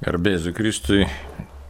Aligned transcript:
Garbėsiu 0.00 0.54
Kristui, 0.56 1.02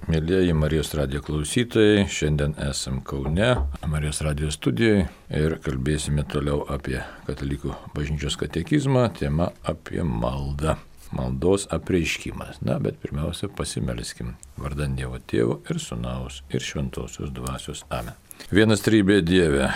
mėlyjeji 0.06 0.52
Marijos 0.54 0.92
radijo 0.94 1.18
klausytojai, 1.26 2.04
šiandien 2.06 2.52
esam 2.62 3.00
Kaune, 3.02 3.48
Marijos 3.90 4.20
radijo 4.22 4.52
studijoje 4.54 5.08
ir 5.34 5.56
kalbėsime 5.64 6.22
toliau 6.30 6.60
apie 6.70 7.00
katalikų 7.26 7.74
bažnyčios 7.96 8.38
katekizmą, 8.38 9.08
tema 9.18 9.48
apie 9.66 10.06
maldą. 10.06 10.76
Maldos 11.10 11.66
apreiškimas. 11.74 12.62
Na, 12.62 12.78
bet 12.78 13.02
pirmiausia, 13.02 13.50
pasimelskim 13.50 14.36
vardant 14.62 14.94
Dievo 14.94 15.18
Tėvo 15.18 15.58
ir 15.66 15.82
Sūnaus 15.82 16.44
ir 16.54 16.62
Šventosios 16.62 17.34
Dvasios. 17.34 17.82
Amen. 17.90 18.14
Vienas 18.54 18.86
trybė 18.86 19.24
Dieve, 19.26 19.72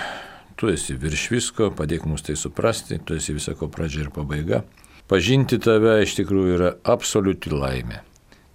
tu 0.55 0.71
esi 0.71 0.95
virš 0.95 1.27
visko, 1.35 1.73
padėk 1.75 2.07
mums 2.07 2.23
tai 2.23 2.39
suprasti, 2.39 3.03
tu 3.03 3.19
esi 3.19 3.35
visako 3.35 3.67
pradžia 3.67 4.07
ir 4.07 4.15
pabaiga. 4.15 4.63
Pažinti 5.11 5.59
tave 5.59 6.05
iš 6.07 6.21
tikrųjų 6.23 6.59
yra 6.63 6.75
absoliuti 6.87 7.51
laimė. 7.51 8.05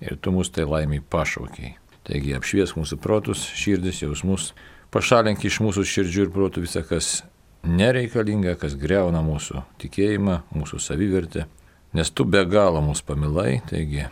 Ir 0.05 0.17
tu 0.21 0.31
mus 0.31 0.51
tai 0.53 0.65
laimiai 0.69 1.03
pašaukiai. 1.03 1.75
Taigi 2.07 2.33
apšvies 2.37 2.73
mūsų 2.77 2.97
protus, 3.03 3.43
širdis, 3.59 4.01
jausmus, 4.05 4.53
pašalink 4.93 5.43
iš 5.45 5.59
mūsų 5.61 5.83
širdžių 5.85 6.25
ir 6.25 6.33
protų 6.33 6.63
visą, 6.63 6.85
kas 6.87 7.23
nereikalinga, 7.67 8.55
kas 8.57 8.77
greuna 8.79 9.21
mūsų 9.25 9.65
tikėjimą, 9.83 10.41
mūsų 10.55 10.79
savivertę 10.81 11.45
nes 11.93 12.11
tu 12.11 12.25
be 12.25 12.45
galo 12.45 12.81
mus 12.81 13.01
pamilai, 13.01 13.59
taigi 13.69 14.05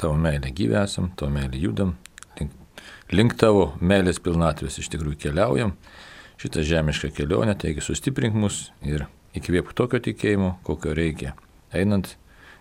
tavo 0.00 0.16
meilė 0.18 0.50
gyvesam, 0.56 1.12
tavo 1.16 1.30
meilė 1.34 1.60
judam, 1.62 1.94
link, 2.38 2.56
link 3.14 3.36
tavo 3.38 3.72
meilės 3.80 4.18
pilnatvės 4.22 4.80
iš 4.82 4.90
tikrųjų 4.94 5.20
keliaujam, 5.26 5.76
šitą 6.42 6.66
žemišką 6.66 7.12
kelionę, 7.14 7.54
taigi 7.58 7.84
sustiprink 7.84 8.34
mus 8.34 8.64
ir 8.82 9.06
įkvėp 9.38 9.72
tokio 9.78 10.02
tikėjimo, 10.02 10.56
kokio 10.66 10.96
reikia, 10.98 11.36
einant, 11.72 12.16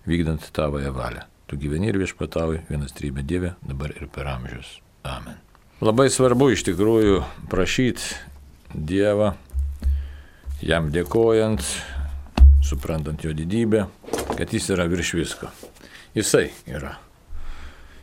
vykdant 0.06 0.52
tavoje 0.54 0.94
valią. 0.94 1.31
Tu 1.52 1.58
gyveni 1.60 1.90
ir 1.92 1.98
viešpatauji 2.00 2.62
vienas 2.70 2.94
trybė 2.96 3.26
Dieve, 3.28 3.50
dabar 3.68 3.92
ir 3.92 4.08
per 4.08 4.30
amžius. 4.32 4.78
Amen. 5.04 5.36
Labai 5.84 6.06
svarbu 6.08 6.48
iš 6.54 6.64
tikrųjų 6.64 7.18
prašyti 7.52 8.16
Dievą, 8.72 9.34
jam 10.64 10.88
dėkojant, 10.96 11.60
suprantant 12.64 13.28
jo 13.28 13.36
didybę, 13.36 13.84
kad 14.38 14.56
jis 14.56 14.72
yra 14.78 14.88
virš 14.88 15.12
visko. 15.20 15.52
Jisai 16.16 16.54
yra. 16.72 16.96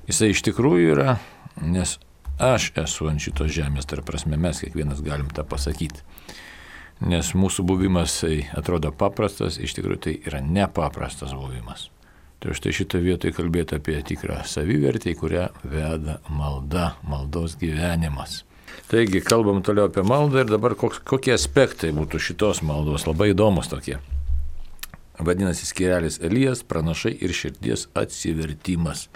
Jisai 0.04 0.34
iš 0.36 0.44
tikrųjų 0.44 0.92
yra, 0.98 1.16
nes 1.64 1.96
aš 2.36 2.74
esu 2.84 3.08
ant 3.08 3.24
šitos 3.24 3.48
žemės, 3.56 3.88
tarp 3.88 4.12
prasme 4.12 4.36
mes 4.36 4.60
kiekvienas 4.60 5.00
galim 5.00 5.32
tą 5.32 5.48
pasakyti. 5.48 6.04
Nes 7.00 7.32
mūsų 7.32 7.64
buvimas 7.64 8.20
tai 8.20 8.42
atrodo 8.52 8.92
paprastas, 8.92 9.56
iš 9.56 9.80
tikrųjų 9.80 10.04
tai 10.04 10.20
yra 10.28 10.44
nepaprastas 10.44 11.32
buvimas. 11.32 11.88
Tai 12.38 12.54
štai 12.54 12.70
šitą 12.70 13.00
vietą 13.02 13.32
kalbėti 13.34 13.74
apie 13.80 13.96
tikrą 14.06 14.44
savivertę, 14.46 15.10
kurią 15.18 15.48
veda 15.66 16.20
malda, 16.30 16.92
maldos 17.02 17.56
gyvenimas. 17.58 18.44
Taigi, 18.88 19.18
kalbam 19.26 19.58
toliau 19.66 19.88
apie 19.88 20.04
maldą 20.06 20.44
ir 20.44 20.52
dabar 20.52 20.76
koks, 20.78 21.00
kokie 21.02 21.34
aspektai 21.34 21.90
būtų 21.96 22.20
šitos 22.22 22.62
maldos, 22.62 23.08
labai 23.08 23.32
įdomus 23.32 23.72
tokie. 23.72 23.98
Vadinasi, 25.18 25.66
skirelis 25.66 26.20
Elijas, 26.22 26.62
pranašai 26.62 27.16
ir 27.18 27.34
širdies 27.34 27.88
atsivertimas. 27.98 29.08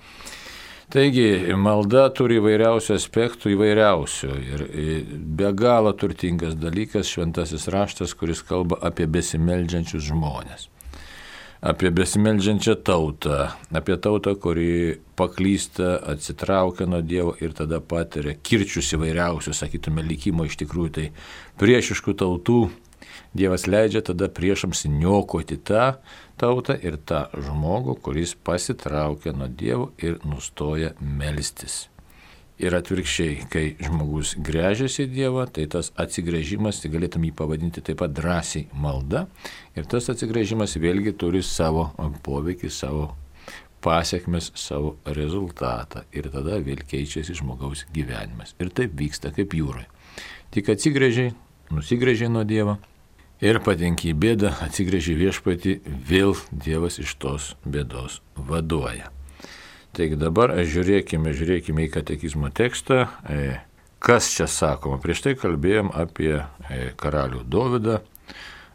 Taigi, 0.92 1.54
malda 1.56 2.08
turi 2.12 2.36
įvairiausių 2.40 2.98
aspektų, 2.98 3.54
įvairiausių 3.54 4.34
ir 4.50 4.66
be 5.38 5.54
galo 5.56 5.94
turtingas 5.96 6.58
dalykas 6.58 7.08
šventasis 7.14 7.70
raštas, 7.72 8.12
kuris 8.18 8.42
kalba 8.44 8.82
apie 8.90 9.06
besimeldžiančius 9.06 10.10
žmonės. 10.10 10.68
Apie 11.62 11.92
besimeldžiančią 11.94 12.74
tautą, 12.82 13.36
apie 13.70 13.94
tautą, 14.02 14.34
kuri 14.34 14.96
paklysta, 15.14 16.00
atsitraukia 16.10 16.88
nuo 16.90 16.98
Dievo 17.06 17.36
ir 17.38 17.54
tada 17.54 17.78
patiria 17.78 18.34
kirčius 18.34 18.88
įvairiausius, 18.96 19.60
sakytume, 19.62 20.02
likimo 20.02 20.42
iš 20.48 20.58
tikrųjų 20.58 20.90
tai 20.96 21.04
priešiškų 21.62 22.16
tautų 22.18 22.58
Dievas 23.32 23.68
leidžia 23.70 24.02
tada 24.04 24.26
priešams 24.28 24.84
niokoti 24.90 25.56
tą 25.56 25.86
tautą 26.40 26.74
ir 26.82 26.98
tą 26.98 27.28
žmogų, 27.32 27.94
kuris 28.02 28.34
pasitraukia 28.34 29.32
nuo 29.32 29.46
Dievo 29.46 29.92
ir 30.02 30.18
nustoja 30.26 30.92
melstis. 31.00 31.91
Ir 32.60 32.74
atvirkščiai, 32.76 33.46
kai 33.50 33.62
žmogus 33.80 34.34
grežiasi 34.44 35.06
Dievą, 35.10 35.46
tai 35.50 35.64
tas 35.72 35.88
atsigrėžimas, 35.98 36.82
tai 36.82 36.92
galėtum 36.92 37.24
jį 37.26 37.32
pavadinti 37.38 37.82
taip 37.82 37.98
pat 38.02 38.12
drąsiai 38.14 38.68
malda. 38.76 39.24
Ir 39.74 39.88
tas 39.90 40.10
atsigrėžimas 40.12 40.76
vėlgi 40.78 41.14
turi 41.18 41.40
savo 41.42 41.88
poveikį, 42.22 42.70
savo 42.70 43.08
pasiekmes, 43.82 44.52
savo 44.54 44.94
rezultatą. 45.04 46.04
Ir 46.14 46.28
tada 46.30 46.60
vėl 46.62 46.84
keičiasi 46.86 47.40
žmogaus 47.40 47.86
gyvenimas. 47.94 48.54
Ir 48.62 48.70
taip 48.70 48.94
vyksta 49.00 49.32
kaip 49.34 49.56
jūrai. 49.58 49.88
Tik 50.52 50.70
atsigrėžiai, 50.76 51.32
nusigrėžiai 51.72 52.30
nuo 52.30 52.44
Dievo 52.44 52.76
ir 53.42 53.58
patenki 53.64 54.12
į 54.12 54.18
bėdą, 54.22 54.52
atsigrėži 54.62 55.16
viešpati, 55.18 55.80
vėl 56.08 56.36
Dievas 56.52 57.00
iš 57.02 57.16
tos 57.18 57.54
bėdos 57.64 58.20
vaduoja. 58.36 59.10
Taigi 59.92 60.16
dabar 60.16 60.54
žiūrėkime, 60.64 61.34
žiūrėkime 61.36 61.84
į 61.84 61.90
katekizmo 61.92 62.48
tekstą, 62.56 63.04
e, 63.28 63.58
kas 64.00 64.30
čia 64.32 64.46
sakoma. 64.48 64.96
Prieš 65.02 65.26
tai 65.26 65.34
kalbėjom 65.36 65.92
apie 65.92 66.32
e, 66.38 66.78
karalių 66.96 67.42
Dovydą, 67.44 67.98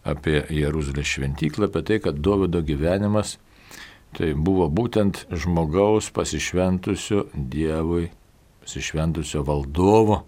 apie 0.07 0.43
Jeruzalės 0.53 1.09
šventyklą, 1.15 1.71
apie 1.71 1.83
tai, 1.89 1.97
kad 2.05 2.21
Dovydo 2.21 2.61
gyvenimas 2.65 3.37
tai 4.17 4.31
buvo 4.33 4.69
būtent 4.71 5.25
žmogaus 5.33 6.11
pasišventusio 6.15 7.25
Dievui, 7.33 8.07
pasišventusio 8.63 9.41
valdovo 9.45 10.21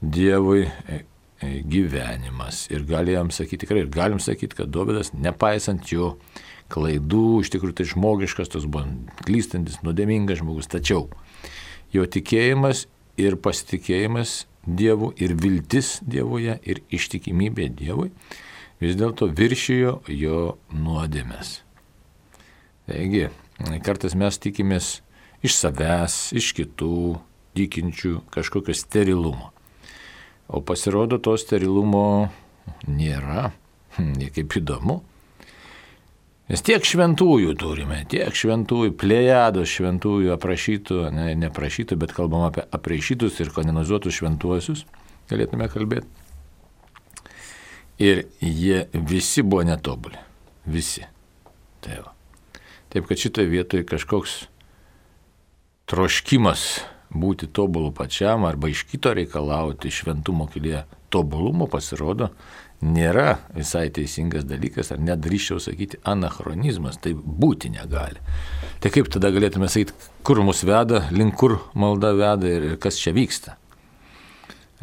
Dievui 0.00 0.62
e, 0.64 1.02
E, 1.44 1.60
gyvenimas. 1.66 2.64
Ir 2.72 2.84
galėjom 2.88 3.32
sakyti 3.34 3.64
tikrai, 3.64 3.82
ir 3.84 3.90
galim 3.92 4.20
sakyti, 4.22 4.56
kad 4.60 4.70
Dovydas, 4.72 5.12
nepaisant 5.18 5.88
jo 5.90 6.14
klaidų, 6.72 7.42
iš 7.44 7.52
tikrųjų 7.54 7.76
tai 7.80 7.86
žmogiškas, 7.90 8.50
tas 8.54 8.66
buvo 8.68 8.86
klystantis, 9.24 9.80
nuodėmingas 9.84 10.40
žmogus, 10.40 10.70
tačiau 10.70 11.08
jo 11.94 12.06
tikėjimas 12.06 12.86
ir 13.20 13.38
pasitikėjimas 13.40 14.44
Dievu 14.64 15.10
ir 15.20 15.34
viltis 15.36 15.98
Dievuje 16.00 16.56
ir 16.64 16.80
ištikimybė 16.88 17.68
Dievui 17.76 18.08
vis 18.80 18.96
dėlto 18.96 19.28
viršijo 19.28 19.98
jo 20.08 20.56
nuodėmės. 20.72 21.58
Taigi, 22.88 23.28
kartais 23.84 24.16
mes 24.16 24.40
tikimės 24.40 24.98
iš 25.44 25.56
savęs, 25.56 26.32
iš 26.36 26.52
kitų 26.56 26.96
tikinčių 27.56 28.18
kažkokio 28.34 28.74
sterilumo. 28.76 29.52
O 30.48 30.60
pasirodo, 30.60 31.20
to 31.20 31.36
sterilumo 31.40 32.30
nėra. 32.88 33.52
Niekaip 34.20 34.58
įdomu. 34.60 35.02
Nes 36.44 36.60
tiek 36.60 36.84
šventųjų 36.84 37.54
turime, 37.56 38.02
tiek 38.12 38.36
šventųjų, 38.36 38.92
plėjados 39.00 39.70
šventųjų 39.78 40.34
aprašytų, 40.34 40.98
ne, 41.16 41.30
neprašytų, 41.40 41.96
bet 42.02 42.12
kalbam 42.12 42.44
apie 42.50 42.66
aprašytus 42.68 43.40
ir 43.40 43.52
kanonizuotus 43.54 44.18
šventuosius, 44.18 44.84
galėtume 45.30 45.70
kalbėti. 45.72 46.10
Ir 48.04 48.26
jie 48.44 48.84
visi 48.92 49.44
buvo 49.46 49.64
netobuli. 49.64 50.20
Visi. 50.68 51.06
Tai 51.84 52.00
va. 52.02 52.12
Taip 52.92 53.08
kad 53.08 53.20
šitoje 53.20 53.48
vietoje 53.48 53.86
kažkoks 53.88 54.36
troškimas 55.88 56.66
būti 57.14 57.48
tobulu 57.48 57.92
pačiam 57.94 58.44
arba 58.48 58.68
iš 58.68 58.84
kito 58.90 59.14
reikalauti 59.16 59.92
šventumo 59.92 60.48
kelyje 60.52 60.84
tobulumo 61.14 61.68
pasirodo 61.70 62.30
nėra 62.84 63.38
visai 63.56 63.88
teisingas 63.94 64.44
dalykas, 64.48 64.92
ar 64.92 65.00
net 65.02 65.22
drįščiau 65.24 65.60
sakyti 65.62 66.00
anachronizmas, 66.08 67.00
tai 67.00 67.14
būti 67.14 67.72
negali. 67.72 68.20
Tai 68.84 68.92
kaip 68.92 69.08
tada 69.12 69.32
galėtume 69.34 69.68
sakyti, 69.72 69.96
kur 70.26 70.42
mus 70.44 70.62
veda, 70.68 71.06
link 71.14 71.36
kur 71.40 71.58
malda 71.74 72.12
veda 72.16 72.50
ir, 72.50 72.70
ir 72.72 72.80
kas 72.82 73.00
čia 73.00 73.14
vyksta. 73.16 73.56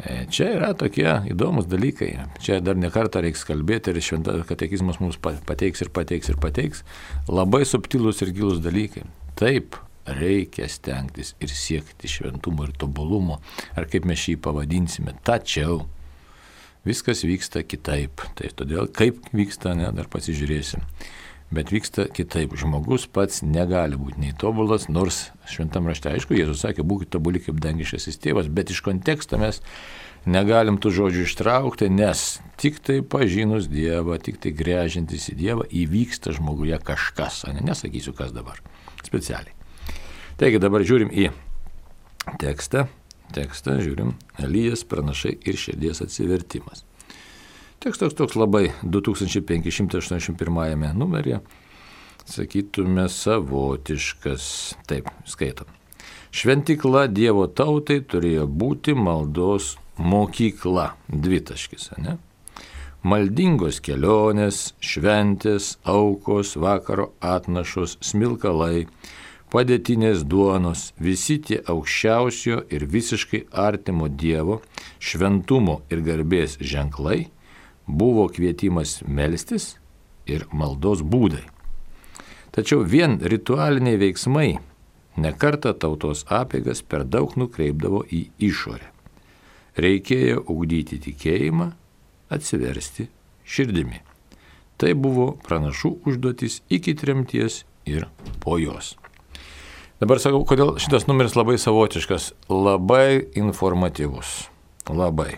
E, 0.02 0.24
čia 0.34 0.48
yra 0.56 0.72
tokie 0.74 1.06
įdomus 1.30 1.68
dalykai. 1.70 2.10
Čia 2.42 2.58
dar 2.64 2.78
nekartą 2.80 3.22
reiks 3.22 3.44
kalbėti 3.46 3.92
ir 3.92 4.02
šventas 4.02 4.42
katekizmas 4.48 4.98
mums 5.02 5.20
pateiks 5.22 5.84
ir 5.84 5.92
pateiks 5.94 6.32
ir 6.32 6.40
pateiks. 6.42 6.82
Labai 7.30 7.62
subtilus 7.68 8.24
ir 8.24 8.32
gilus 8.34 8.58
dalykai. 8.64 9.04
Taip, 9.38 9.78
reikia 10.06 10.66
stengtis 10.70 11.36
ir 11.40 11.52
siekti 11.54 12.10
šventumo 12.10 12.66
ir 12.66 12.74
tobulumo, 12.78 13.38
ar 13.78 13.86
kaip 13.90 14.08
mes 14.08 14.18
šį 14.18 14.40
pavadinsime. 14.42 15.14
Tačiau 15.22 15.84
viskas 16.88 17.24
vyksta 17.26 17.64
kitaip. 17.66 18.24
Tai 18.38 18.52
todėl 18.58 18.90
kaip 18.92 19.22
vyksta, 19.34 19.74
ne, 19.78 19.90
dar 19.94 20.08
pasižiūrėsim. 20.12 20.84
Bet 21.52 21.68
vyksta 21.68 22.06
kitaip. 22.08 22.54
Žmogus 22.56 23.04
pats 23.12 23.42
negali 23.44 23.98
būti 24.00 24.22
nei 24.22 24.32
tobulas, 24.32 24.88
nors 24.88 25.26
šventam 25.52 25.90
rašte 25.90 26.08
aišku, 26.14 26.36
Jėzus 26.38 26.64
sakė, 26.64 26.86
būkite 26.86 27.12
tobuli 27.18 27.42
kaip 27.44 27.60
dangiškasis 27.60 28.16
tėvas, 28.24 28.48
bet 28.48 28.72
iš 28.72 28.80
konteksto 28.86 29.36
mes 29.40 29.60
negalim 30.24 30.78
tų 30.80 30.92
žodžių 30.96 31.26
ištraukti, 31.26 31.90
nes 31.92 32.40
tik 32.60 32.78
tai 32.80 33.00
pažinus 33.04 33.68
Dievą, 33.68 34.16
tik 34.22 34.38
tai 34.40 34.54
grežintis 34.56 35.28
į 35.32 35.36
Dievą 35.42 35.66
įvyksta 35.68 36.32
žmoguje 36.36 36.78
kažkas, 36.80 37.42
ne, 37.52 37.60
nesakysiu 37.68 38.14
kas 38.16 38.32
dabar, 38.32 38.62
specialiai. 39.04 39.52
Taigi 40.40 40.62
dabar 40.62 40.86
žiūrim 40.86 41.12
į 41.12 41.28
tekstą. 42.40 42.86
Tekstą 43.32 43.78
žiūrim 43.80 44.12
Elijas, 44.42 44.84
pranašai 44.88 45.38
ir 45.48 45.56
širdies 45.56 46.02
atsivertimas. 46.04 46.84
Tekstas 47.82 48.14
toks 48.14 48.36
labai 48.38 48.70
2581 48.82 50.94
numeryje, 50.94 51.40
sakytume, 52.28 53.08
savotiškas. 53.08 54.74
Taip, 54.86 55.08
skaitom. 55.26 55.66
Šventikla 56.32 57.06
Dievo 57.10 57.46
tautai 57.50 58.00
turėjo 58.00 58.46
būti 58.46 58.94
maldos 58.96 59.76
mokykla. 59.98 60.92
Dvitaškis, 61.08 61.90
ne? 62.00 62.16
Maldingos 63.02 63.80
kelionės, 63.82 64.74
šventės, 64.78 65.76
aukos, 65.82 66.54
vakaro 66.54 67.10
atnašos, 67.18 67.98
smilkalai, 68.00 68.86
padėtinės 69.52 70.24
duonos, 70.24 70.90
visi 70.96 71.36
tie 71.44 71.60
aukščiausio 71.68 72.62
ir 72.72 72.86
visiškai 72.88 73.44
artimo 73.52 74.08
Dievo 74.08 74.62
šventumo 74.98 75.82
ir 75.92 76.00
garbės 76.06 76.56
ženklai 76.60 77.26
buvo 77.86 78.28
kvietimas 78.32 79.00
melstis 79.06 79.76
ir 80.26 80.46
maldos 80.52 81.02
būdai. 81.04 81.44
Tačiau 82.52 82.84
vien 82.84 83.18
ritualiniai 83.20 84.00
veiksmai 84.00 84.50
nekarta 85.16 85.72
tautos 85.72 86.24
apėgas 86.28 86.82
per 86.84 87.04
daug 87.04 87.36
nukreipdavo 87.36 88.04
į 88.08 88.26
išorę. 88.48 88.88
Reikėjo 89.76 90.44
ugdyti 90.52 90.98
tikėjimą, 91.00 91.70
atsiversti 92.32 93.08
širdimi. 93.44 94.02
Tai 94.76 94.92
buvo 94.98 95.32
pranašų 95.44 95.94
užduotis 96.08 96.60
iki 96.72 96.96
tremties 96.98 97.62
ir 97.88 98.08
po 98.44 98.58
jos. 98.60 98.96
Dabar 100.02 100.18
sakau, 100.18 100.40
kodėl 100.42 100.72
šitas 100.82 101.04
numeris 101.06 101.36
labai 101.38 101.54
savotiškas, 101.62 102.32
labai 102.50 103.22
informatyvus. 103.38 104.48
Labai. 104.90 105.36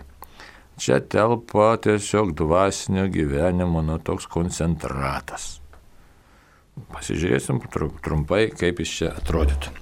Čia 0.80 1.02
telpa 1.04 1.74
tiesiog 1.84 2.32
dvasinio 2.38 3.04
gyvenimo, 3.12 3.82
nu 3.84 3.98
toks 4.00 4.24
koncentratas. 4.32 5.58
Pasižiūrėsim 6.94 7.60
trumpai, 8.00 8.46
kaip 8.56 8.80
jis 8.80 8.94
čia 9.02 9.10
atrodytų. 9.12 9.74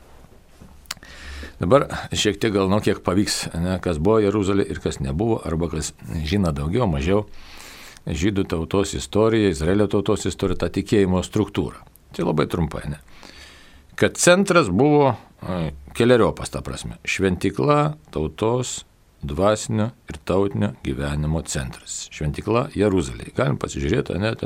Dabar 1.62 1.87
šiek 2.11 2.43
tiek 2.43 2.50
gal, 2.50 2.67
nu, 2.67 2.82
kiek 2.82 3.05
pavyks, 3.06 3.52
ne, 3.55 3.78
kas 3.85 4.02
buvo 4.02 4.19
Jeruzalė 4.25 4.67
ir 4.67 4.82
kas 4.82 4.99
nebuvo, 4.99 5.38
arba 5.46 5.70
kas 5.70 5.93
žino 6.26 6.50
daugiau, 6.50 6.90
mažiau 6.90 7.28
žydų 8.02 8.49
tautos 8.50 8.99
istoriją, 8.99 9.55
Izraelio 9.55 9.87
tautos 9.87 10.26
istoriją, 10.26 10.58
tą 10.64 10.73
tikėjimo 10.75 11.23
struktūrą. 11.23 11.87
Čia 12.19 12.26
labai 12.26 12.50
trumpai, 12.50 12.88
ne. 12.96 12.99
Kad 13.96 14.16
centras 14.18 14.70
buvo 14.72 15.12
keliariopas, 15.96 16.50
ta 16.50 16.62
prasme. 16.64 16.96
Šventikla 17.04 17.94
tautos 18.10 18.84
dvasinio 19.22 19.90
ir 20.10 20.18
tautinio 20.24 20.72
gyvenimo 20.84 21.42
centras. 21.46 22.06
Šventikla 22.14 22.68
Jeruzalėje. 22.74 23.34
Galim 23.36 23.58
pasižiūrėti, 23.62 24.18
net 24.18 24.42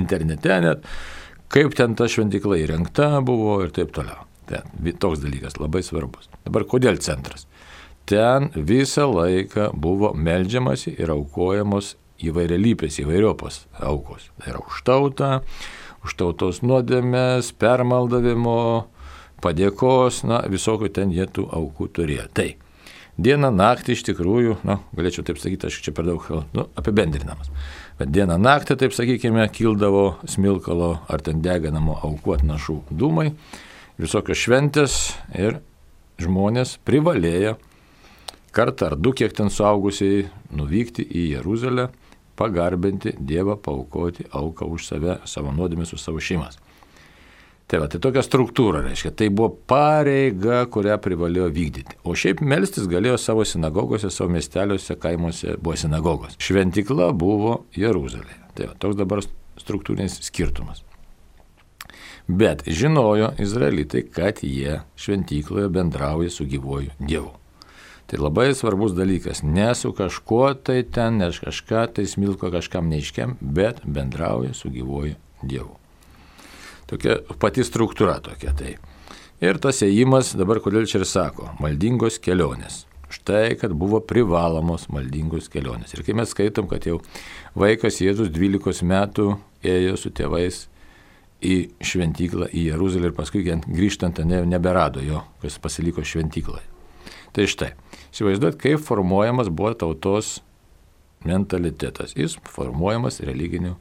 internete, 0.00 0.60
net 0.62 0.88
kaip 1.52 1.76
ten 1.78 1.94
ta 1.98 2.08
šventikla 2.10 2.58
įrengta 2.62 3.20
buvo 3.26 3.60
ir 3.64 3.74
taip 3.74 3.92
toliau. 3.94 4.24
Ten, 4.46 4.66
toks 5.02 5.22
dalykas 5.22 5.58
labai 5.58 5.82
svarbus. 5.82 6.28
Dabar 6.46 6.66
kodėl 6.70 7.00
centras? 7.02 7.46
Ten 8.06 8.52
visą 8.54 9.08
laiką 9.10 9.72
buvo 9.74 10.12
melžiamasi 10.14 10.92
ir 10.94 11.10
aukojamos 11.10 11.96
įvairialypės, 12.22 13.00
įvairiopos 13.02 13.64
aukos. 13.82 14.28
Tai 14.38 14.52
yra 14.52 14.62
už 14.62 14.82
tautą, 14.86 15.30
už 16.06 16.14
tautos 16.18 16.62
nuodėmės, 16.62 17.50
permaldavimo, 17.58 18.86
padėkos, 19.42 20.22
na, 20.28 20.40
visokių 20.50 20.92
ten 20.94 21.12
jie 21.14 21.26
tų 21.26 21.48
aukų 21.58 21.90
turėjo. 21.98 22.28
Tai 22.36 22.48
dieną, 23.18 23.50
naktį 23.54 23.96
iš 23.96 24.04
tikrųjų, 24.10 24.58
na, 24.66 24.78
galėčiau 24.96 25.26
taip 25.26 25.40
sakyti, 25.42 25.68
aš 25.68 25.80
čia 25.84 25.94
per 25.96 26.06
daug 26.08 26.24
nu, 26.56 26.66
apibendrinamas. 26.78 27.50
Bet 27.98 28.12
dieną, 28.14 28.38
naktį, 28.40 28.78
taip 28.84 28.96
sakykime, 28.96 29.46
kildavo 29.52 30.16
smilkalo 30.30 30.96
ar 31.10 31.24
ten 31.24 31.42
deginamo 31.44 31.98
aukų 32.06 32.38
atnašų 32.38 32.80
dūmai, 32.92 33.30
visokios 34.00 34.42
šventės 34.44 34.98
ir 35.34 35.60
žmonės 36.22 36.76
privalėjo 36.86 37.56
kartą 38.56 38.92
ar 38.92 38.94
du, 38.96 39.12
kiek 39.12 39.34
ten 39.36 39.50
suaugusiai, 39.52 40.26
nuvykti 40.56 41.04
į 41.04 41.26
Jeruzalę, 41.34 41.90
pagarbinti 42.36 43.16
Dievą, 43.18 43.56
paukoti 43.56 44.28
auką 44.30 44.68
už 44.76 44.86
save, 44.90 45.18
savo 45.28 45.52
nuodėmės, 45.56 45.94
už 45.96 46.02
savo 46.02 46.22
šeimas. 46.22 46.60
Tai 47.66 47.80
va, 47.82 47.88
tai 47.90 47.98
tokia 47.98 48.22
struktūra 48.22 48.84
reiškia, 48.84 49.10
tai 49.18 49.26
buvo 49.34 49.48
pareiga, 49.66 50.60
kurią 50.70 51.00
privalėjo 51.02 51.48
vykdyti. 51.50 51.96
O 52.06 52.14
šiaip 52.14 52.38
melstis 52.46 52.86
galėjo 52.86 53.16
savo 53.18 53.42
sinagogose, 53.42 54.10
savo 54.14 54.30
miesteliuose, 54.36 54.94
kaimuose 55.02 55.56
buvo 55.58 55.74
sinagogos. 55.80 56.36
Šventikla 56.38 57.10
buvo 57.10 57.64
Jeruzalėje. 57.74 58.38
Tai 58.54 58.68
va, 58.70 58.76
toks 58.84 59.00
dabar 59.00 59.24
struktūrinis 59.58 60.20
skirtumas. 60.28 60.84
Bet 62.26 62.62
žinojo 62.70 63.32
izraelitai, 63.42 64.04
kad 64.14 64.44
jie 64.46 64.80
šventykloje 64.98 65.66
bendrauja 65.74 66.30
su 66.30 66.46
gyvoju 66.46 66.94
Dievu. 66.98 67.34
Tai 68.06 68.20
labai 68.22 68.52
svarbus 68.54 68.94
dalykas. 68.94 69.42
Ne 69.42 69.72
su 69.74 69.90
kažkuo 69.92 70.52
tai 70.54 70.82
ten, 70.82 71.18
ne 71.18 71.30
kažką 71.34 71.86
tai 71.94 72.06
smilko 72.06 72.52
kažkam 72.54 72.86
neiškiam, 72.92 73.34
bet 73.40 73.82
bendrauja 73.84 74.54
su 74.54 74.70
gyvoju 74.70 75.16
Dievu. 75.42 75.74
Tokia 76.86 77.18
pati 77.42 77.64
struktūra 77.66 78.20
tokia 78.22 78.54
tai. 78.54 78.76
Ir 79.42 79.58
tas 79.60 79.82
ėjimas, 79.82 80.36
dabar 80.38 80.62
kodėl 80.64 80.86
čia 80.88 81.00
ir 81.02 81.08
sako, 81.10 81.50
maldingos 81.60 82.20
kelionės. 82.22 82.84
Štai, 83.12 83.56
kad 83.58 83.74
buvo 83.76 84.00
privalomos 84.02 84.86
maldingos 84.90 85.50
kelionės. 85.50 85.92
Ir 85.94 86.06
kai 86.06 86.14
mes 86.16 86.30
skaitom, 86.32 86.70
kad 86.70 86.86
jau 86.86 87.00
vaikas 87.58 88.00
Jėzus 88.02 88.30
12 88.34 88.86
metų 88.86 89.34
ėjo 89.66 89.98
su 90.00 90.14
tėvais 90.14 90.62
į 91.44 91.56
šventyklą, 91.84 92.48
į 92.54 92.70
Jeruzalę 92.70 93.10
ir 93.10 93.16
paskui 93.18 93.44
grįžtant 93.44 94.22
ne, 94.24 94.40
neberado 94.48 95.02
jo, 95.04 95.20
kas 95.42 95.58
pasiliko 95.62 96.06
šventykloje. 96.06 96.64
Tai 97.36 97.44
štai, 97.50 97.74
įsivaizduot, 98.16 98.56
kaip 98.56 98.80
formuojamas 98.80 99.52
buvo 99.52 99.74
tautos 99.76 100.38
mentalitetas. 101.26 102.16
Jis 102.16 102.38
formuojamas 102.48 103.20
religiniu 103.20 103.76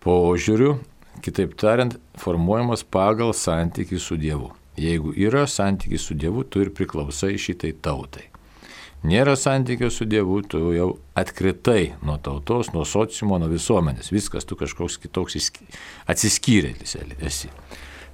požiūriu 0.00 0.78
Kitaip 1.20 1.52
tariant, 1.58 1.98
formuojamas 2.16 2.84
pagal 2.86 3.34
santykių 3.36 3.98
su 4.00 4.16
Dievu. 4.16 4.54
Jeigu 4.80 5.12
yra 5.18 5.42
santykiai 5.50 6.00
su 6.00 6.14
Dievu, 6.16 6.46
tu 6.48 6.62
ir 6.64 6.70
priklausai 6.72 7.34
šitai 7.36 7.74
tautai. 7.84 8.28
Nėra 9.04 9.34
santykio 9.36 9.90
su 9.92 10.06
Dievu, 10.08 10.38
tu 10.48 10.60
jau 10.72 10.88
atkritai 11.18 11.94
nuo 12.04 12.16
tautos, 12.20 12.70
nuo 12.72 12.86
sociumo, 12.88 13.36
nuo 13.40 13.50
visuomenės. 13.52 14.12
Viskas 14.12 14.48
tu 14.48 14.56
kažkoks 14.60 14.96
kitoks 15.02 15.50
atsiskyrėlis 16.08 16.96
esi. 17.20 17.52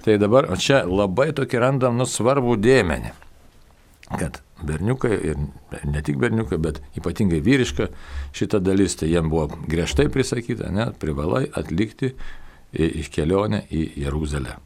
Tai 0.03 0.19
dabar 0.23 0.49
čia 0.59 0.85
labai 0.87 1.33
tokį 1.35 1.63
randam 1.63 1.99
nu 1.99 2.07
svarbų 2.07 2.55
dėmenį, 2.63 3.13
kad 4.15 4.41
berniukai 4.63 5.17
ir 5.31 5.41
ne 5.85 6.03
tik 6.03 6.19
berniukai, 6.23 6.59
bet 6.63 6.81
ypatingai 6.99 7.41
vyriška 7.45 7.89
šita 8.37 8.61
dalis, 8.63 8.97
tai 9.01 9.11
jiem 9.11 9.31
buvo 9.33 9.49
griežtai 9.67 10.09
prisakyta, 10.13 10.71
net 10.73 11.01
privalai 11.03 11.47
atlikti 11.59 12.15
į 12.77 13.05
kelionę 13.13 13.65
į 13.73 13.89
Jeruzalę. 14.05 14.57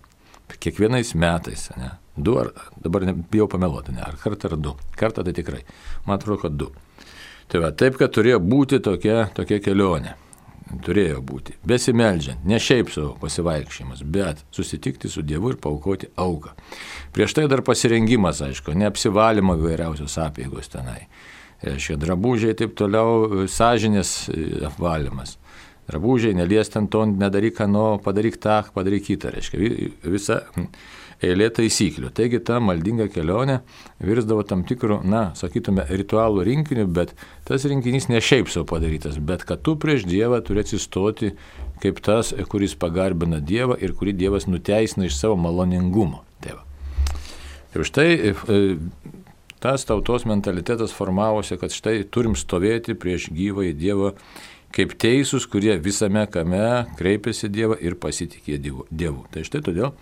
Kiekvienais 0.60 1.14
metais, 1.14 1.68
ne? 1.78 1.92
Du 2.20 2.34
ar, 2.40 2.50
dabar 2.82 3.06
bijau 3.32 3.46
pameluoti, 3.48 3.94
ne? 3.94 4.02
Ar 4.04 4.18
kartą 4.20 4.50
ar 4.50 4.56
du. 4.58 4.74
Kartą 4.98 5.24
tai 5.24 5.34
tikrai. 5.36 5.62
Man 6.06 6.18
atrodo, 6.18 6.40
kad 6.42 6.56
du. 6.58 6.72
Tai 7.50 7.62
va, 7.62 7.70
taip, 7.70 7.96
kad 8.00 8.12
turėjo 8.14 8.40
būti 8.42 8.80
tokia, 8.82 9.28
tokia 9.34 9.60
kelionė. 9.62 10.16
Turėjo 10.84 11.18
būti. 11.26 11.56
Besimeldžiant, 11.66 12.44
ne 12.46 12.60
šiaip 12.62 12.92
savo 12.94 13.16
pasivaikščiojimas, 13.20 14.04
bet 14.06 14.44
susitikti 14.54 15.10
su 15.10 15.24
Dievu 15.26 15.50
ir 15.54 15.58
paukoti 15.62 16.12
auką. 16.20 16.54
Prieš 17.16 17.34
tai 17.34 17.48
dar 17.50 17.64
pasirengimas, 17.66 18.42
aišku, 18.46 18.76
neapsivalymo 18.78 19.58
įvairiausios 19.58 20.14
apėgos 20.22 20.70
tenai. 20.70 21.02
Reiškia, 21.66 21.98
drabužiai 22.00 22.54
taip 22.56 22.78
toliau, 22.78 23.44
sąžinės 23.50 24.14
apvalymas 24.70 25.36
drabužiai, 25.90 26.36
nelies 26.38 26.70
ten 26.70 26.86
to, 26.88 27.04
nedaryk 27.08 27.60
ano, 27.64 27.98
padaryk 28.04 28.38
tą, 28.42 28.62
padaryk 28.74 29.08
kitą, 29.08 29.32
reiškia, 29.34 29.58
visa 30.06 30.42
eilė 31.24 31.50
taisyklių. 31.56 32.10
Taigi 32.16 32.40
ta 32.44 32.58
maldinga 32.64 33.08
kelionė 33.12 33.60
virsdavo 34.04 34.44
tam 34.48 34.64
tikrų, 34.68 35.00
na, 35.04 35.30
sakytume, 35.38 35.84
ritualų 35.90 36.44
rinkiniu, 36.48 36.86
bet 36.88 37.14
tas 37.48 37.66
rinkinys 37.68 38.08
ne 38.12 38.22
šiaip 38.24 38.50
savo 38.52 38.68
padarytas, 38.72 39.20
bet 39.20 39.44
kad 39.48 39.62
tu 39.66 39.76
prieš 39.80 40.06
Dievą 40.08 40.40
turi 40.46 40.64
atsistoti 40.64 41.34
kaip 41.80 42.00
tas, 42.04 42.32
kuris 42.50 42.76
pagarbina 42.78 43.40
Dievą 43.40 43.78
ir 43.80 43.94
kurį 43.96 44.16
Dievas 44.24 44.48
nuteisina 44.48 45.08
iš 45.08 45.18
savo 45.20 45.38
maloningumo. 45.40 46.24
Tai 46.44 46.58
va. 46.58 46.64
Ir 47.76 47.86
štai 47.86 48.08
e, 48.16 48.34
tas 49.62 49.84
tautos 49.86 50.26
mentalitetas 50.28 50.94
formavosi, 50.96 51.58
kad 51.60 51.74
štai 51.74 52.00
turim 52.10 52.36
stovėti 52.38 52.96
prieš 52.98 53.28
gyvąjį 53.36 53.76
Dievą 53.78 54.14
kaip 54.74 54.94
teisūs, 55.00 55.46
kurie 55.50 55.74
visame 55.82 56.22
kame 56.30 56.86
kreipiasi 56.98 57.50
Dievą 57.52 57.76
ir 57.82 57.96
pasitikė 58.00 58.58
Dievu. 58.62 59.24
Tai 59.32 59.42
štai 59.46 59.62
todėl 59.66 59.92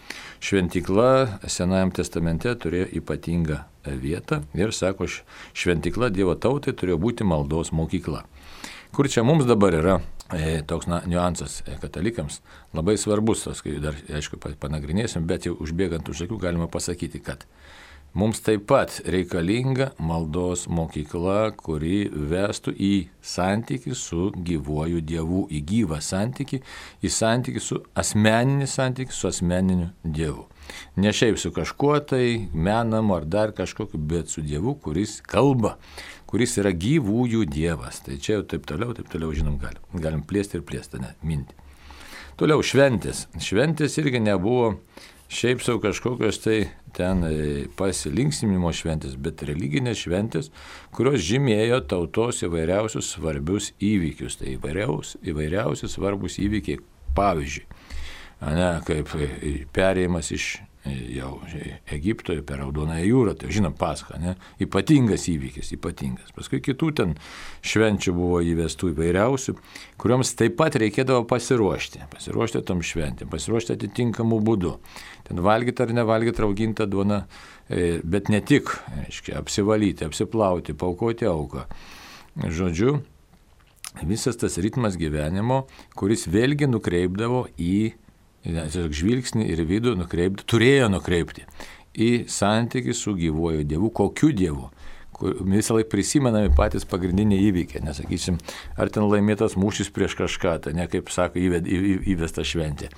šventikla 0.44 1.40
Senajame 1.48 1.96
testamente 1.96 2.52
turėjo 2.60 2.90
ypatingą 3.00 3.62
vietą 4.02 4.42
ir 4.58 4.75
sako, 4.76 5.08
šventikla 5.56 6.12
Dievo 6.12 6.37
tautai 6.37 6.76
turėjo 6.76 7.00
būti 7.00 7.26
maldos 7.28 7.72
mokykla. 7.72 8.25
Kur 8.92 9.08
čia 9.08 9.25
mums 9.25 9.44
dabar 9.48 9.75
yra 9.76 9.98
e, 10.32 10.60
toks 10.66 10.88
na, 10.88 11.02
niuansas 11.08 11.60
e, 11.66 11.76
katalikams, 11.80 12.40
labai 12.76 12.96
svarbus, 13.00 13.44
tos, 13.44 13.60
kai 13.64 13.76
dar, 13.82 13.96
aišku, 14.08 14.40
panagrinėsim, 14.60 15.26
bet 15.28 15.48
jau 15.48 15.56
užbėgant 15.60 16.08
už 16.08 16.25
akių 16.26 16.40
galima 16.40 16.68
pasakyti, 16.72 17.20
kad 17.25 17.44
Mums 18.16 18.40
taip 18.40 18.62
pat 18.70 19.02
reikalinga 19.04 19.90
maldos 20.00 20.62
mokykla, 20.72 21.50
kuri 21.60 22.06
vestų 22.08 22.72
į 22.72 22.92
santyki 23.20 23.92
su 23.92 24.30
gyvuoju 24.32 25.02
Dievu, 25.04 25.42
į 25.52 25.60
gyvą 25.68 25.98
santyki, 26.00 26.62
į 27.04 27.10
santyki 27.12 27.60
su 27.60 27.82
asmeninį 27.92 28.68
santyki 28.70 29.12
su 29.12 29.28
asmeniniu 29.28 29.90
Dievu. 30.02 30.46
Ne 30.96 31.12
šiaip 31.12 31.36
su 31.40 31.52
kažkuo 31.52 31.98
tai 32.00 32.48
menamu 32.52 33.18
ar 33.18 33.28
dar 33.28 33.52
kažkokiu, 33.52 34.00
bet 34.00 34.32
su 34.32 34.40
Dievu, 34.40 34.78
kuris 34.80 35.18
kalba, 35.20 35.76
kuris 36.28 36.56
yra 36.60 36.72
gyvųjų 36.72 37.44
Dievas. 37.44 38.00
Tai 38.08 38.16
čia 38.16 38.38
jau 38.38 38.48
taip 38.54 38.64
toliau, 38.68 38.96
taip 38.96 39.12
toliau 39.12 39.36
žinom, 39.36 39.60
galim, 39.60 39.84
galim 39.92 40.24
plėsti 40.24 40.58
ir 40.58 40.64
plėsti, 40.68 41.04
ne, 41.04 41.12
mintį. 41.28 41.60
Toliau 42.38 42.62
šventės. 42.62 43.26
Šventės 43.42 43.96
irgi 43.98 44.20
nebuvo 44.22 44.78
šiaip 45.28 45.62
savo 45.62 45.80
kažkokios 45.85 46.40
tai 46.42 46.58
ten 46.97 47.25
e, 47.28 47.32
pasilinksminimo 47.78 48.73
šventės, 48.75 49.16
bet 49.20 49.44
religinės 49.49 50.04
šventės, 50.04 50.50
kurios 50.97 51.20
žymėjo 51.26 51.82
tautos 51.90 52.42
įvairiausius 52.47 53.12
svarbius 53.14 53.73
įvykius. 53.78 54.38
Tai 54.40 54.54
įvairiaus, 54.56 55.16
įvairiausi 55.28 55.90
svarbus 55.90 56.38
įvykiai, 56.42 56.80
pavyzdžiui, 57.18 57.66
ne, 58.56 58.73
kaip 58.88 59.14
e, 59.18 59.54
perėjimas 59.75 60.32
iš 60.35 60.50
jau 60.87 61.40
Egipto 61.92 62.35
per 62.47 62.61
Raudonąją 62.62 63.04
jūrą, 63.04 63.35
tai 63.38 63.50
žinom 63.52 63.75
paską, 63.78 64.18
ne? 64.23 64.35
ypatingas 64.62 65.26
įvykis, 65.30 65.73
ypatingas. 65.76 66.30
Paskui 66.37 66.61
kitų 66.64 66.90
ten 67.00 67.14
švenčių 67.66 68.14
buvo 68.16 68.40
įvestų 68.47 68.92
įvairiausių, 68.94 69.56
kuriuoms 70.00 70.32
taip 70.38 70.56
pat 70.61 70.78
reikėdavo 70.80 71.26
pasiruošti, 71.28 72.04
pasiruošti 72.14 72.62
tam 72.68 72.82
šventėm, 72.87 73.30
pasiruošti 73.32 73.75
atitinkamų 73.76 74.40
būdų. 74.49 74.75
Ten 75.28 75.42
valgyti 75.44 75.85
ar 75.85 75.94
nevalgyti 75.99 76.44
raugintą 76.44 76.88
duoną, 76.88 77.23
e, 77.68 77.99
bet 78.04 78.32
ne 78.32 78.40
tik, 78.40 78.73
reiškia, 79.02 79.38
apsivalyti, 79.42 80.06
apsiplauti, 80.08 80.78
paukoti 80.78 81.28
auką. 81.28 81.66
Žodžiu, 82.38 83.00
visas 84.06 84.38
tas 84.38 84.61
ritmas 84.62 84.97
gyvenimo, 85.00 85.66
kuris 85.99 86.28
vėlgi 86.30 86.70
nukreipdavo 86.70 87.49
į 87.58 87.99
tiesiog 88.48 88.94
žvilgsnį 88.96 89.48
ir 89.52 89.64
vidų 89.68 89.94
nukreipti, 90.00 90.46
turėjo 90.48 90.88
nukreipti 90.92 91.46
į 91.98 92.10
santykių 92.30 92.94
su 92.94 93.14
gyvuoju 93.18 93.66
Dievu, 93.68 93.90
kokiu 93.94 94.32
Dievu. 94.32 94.70
Visą 95.18 95.74
laiką 95.74 95.90
prisimenami 95.90 96.52
patys 96.54 96.84
pagrindiniai 96.86 97.48
įvykiai, 97.48 97.82
nesakysim, 97.82 98.36
ar 98.78 98.90
ten 98.94 99.02
laimėtas 99.10 99.56
mūšis 99.58 99.90
prieš 99.90 100.14
kažką, 100.20 100.52
tai 100.62 100.76
ne 100.78 100.86
kaip 100.90 101.10
sako 101.10 101.42
įvesta 101.42 102.44
šventė. 102.46 102.92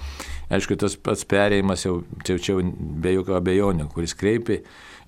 Aišku, 0.52 0.76
tas 0.76 0.98
pats 1.00 1.24
perėjimas 1.24 1.86
jau, 1.86 2.02
čia 2.26 2.36
jau 2.36 2.58
be 2.60 3.14
jokio 3.14 3.38
abejonių, 3.38 3.88
kuris 3.94 4.12
kreipia 4.20 4.60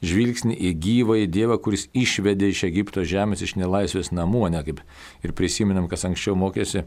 žvilgsnį 0.02 0.56
į 0.56 0.72
gyvą 0.87 1.18
į 1.26 1.28
Dievą, 1.37 1.61
kuris 1.61 1.90
išvedė 1.92 2.49
iš 2.49 2.64
Egipto 2.70 3.04
žemės, 3.04 3.44
iš 3.44 3.58
nelaisvės 3.61 4.08
namų, 4.16 4.46
ne 4.56 4.64
kaip 4.64 4.80
ir 5.22 5.37
prisimenam, 5.37 5.92
kas 5.92 6.06
anksčiau 6.08 6.32
mokėsi 6.38 6.87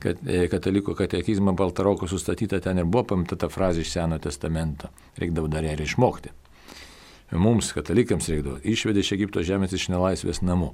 kad 0.00 0.20
e, 0.26 0.46
katalikų 0.50 0.94
katekizmą 0.98 1.54
Baltaroko 1.58 2.08
sustatyta 2.10 2.60
ten 2.64 2.80
ir 2.80 2.88
buvo 2.88 3.06
pamta 3.12 3.38
ta 3.38 3.50
frazė 3.52 3.84
iš 3.84 3.94
Seno 3.96 4.18
testamento. 4.22 4.90
Reikdavo 5.20 5.50
dar 5.52 5.66
ją 5.66 5.76
ir 5.76 5.84
išmokti. 5.84 6.32
Mums, 7.38 7.70
katalikams, 7.76 8.26
reikdavo 8.32 8.58
išvedė 8.66 9.04
iš 9.04 9.12
Egipto 9.14 9.42
žemės 9.46 9.76
iš 9.76 9.90
nelaisvės 9.92 10.42
namų. 10.42 10.72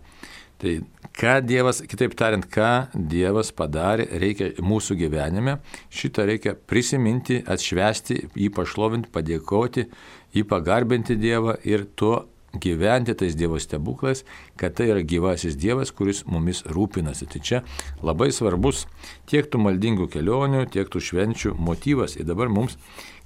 Tai 0.56 0.72
ką 1.12 1.34
Dievas, 1.44 1.82
kitaip 1.84 2.14
tariant, 2.16 2.46
ką 2.48 2.88
Dievas 2.96 3.50
padarė, 3.52 4.06
reikia 4.22 4.54
mūsų 4.64 4.96
gyvenime, 5.02 5.58
šitą 5.92 6.24
reikia 6.30 6.54
prisiminti, 6.56 7.42
atšvesti, 7.44 8.22
jį 8.32 8.48
pašlovinti, 8.56 9.12
padėkoti, 9.12 9.84
jį 10.32 10.46
pagarbinti 10.48 11.18
Dievą 11.20 11.58
ir 11.68 11.84
tuo 11.92 12.22
gyventi 12.62 13.14
tais 13.18 13.36
Dievo 13.38 13.58
stebuklais, 13.62 14.24
kad 14.60 14.76
tai 14.78 14.88
yra 14.92 15.04
gyvasis 15.06 15.58
Dievas, 15.60 15.92
kuris 15.94 16.24
mumis 16.28 16.62
rūpinasi. 16.66 17.28
Tai 17.32 17.42
čia 17.44 17.62
labai 18.04 18.32
svarbus 18.34 18.84
tiek 19.30 19.48
tų 19.50 19.62
maldingų 19.66 20.08
kelionių, 20.12 20.66
tiek 20.72 20.90
tų 20.92 21.02
švenčių 21.10 21.54
motyvas. 21.58 22.16
Ir 22.20 22.28
dabar 22.28 22.52
mums, 22.52 22.78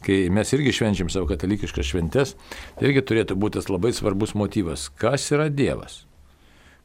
kai 0.06 0.22
mes 0.32 0.52
irgi 0.56 0.74
švenčiam 0.80 1.10
savo 1.12 1.30
katalikiškas 1.30 1.90
šventes, 1.92 2.36
tai 2.76 2.90
irgi 2.90 3.06
turėtų 3.06 3.38
būti 3.40 3.60
tas 3.60 3.70
labai 3.72 3.94
svarbus 3.96 4.36
motyvas. 4.38 4.88
Kas 5.00 5.30
yra 5.34 5.50
Dievas? 5.52 6.04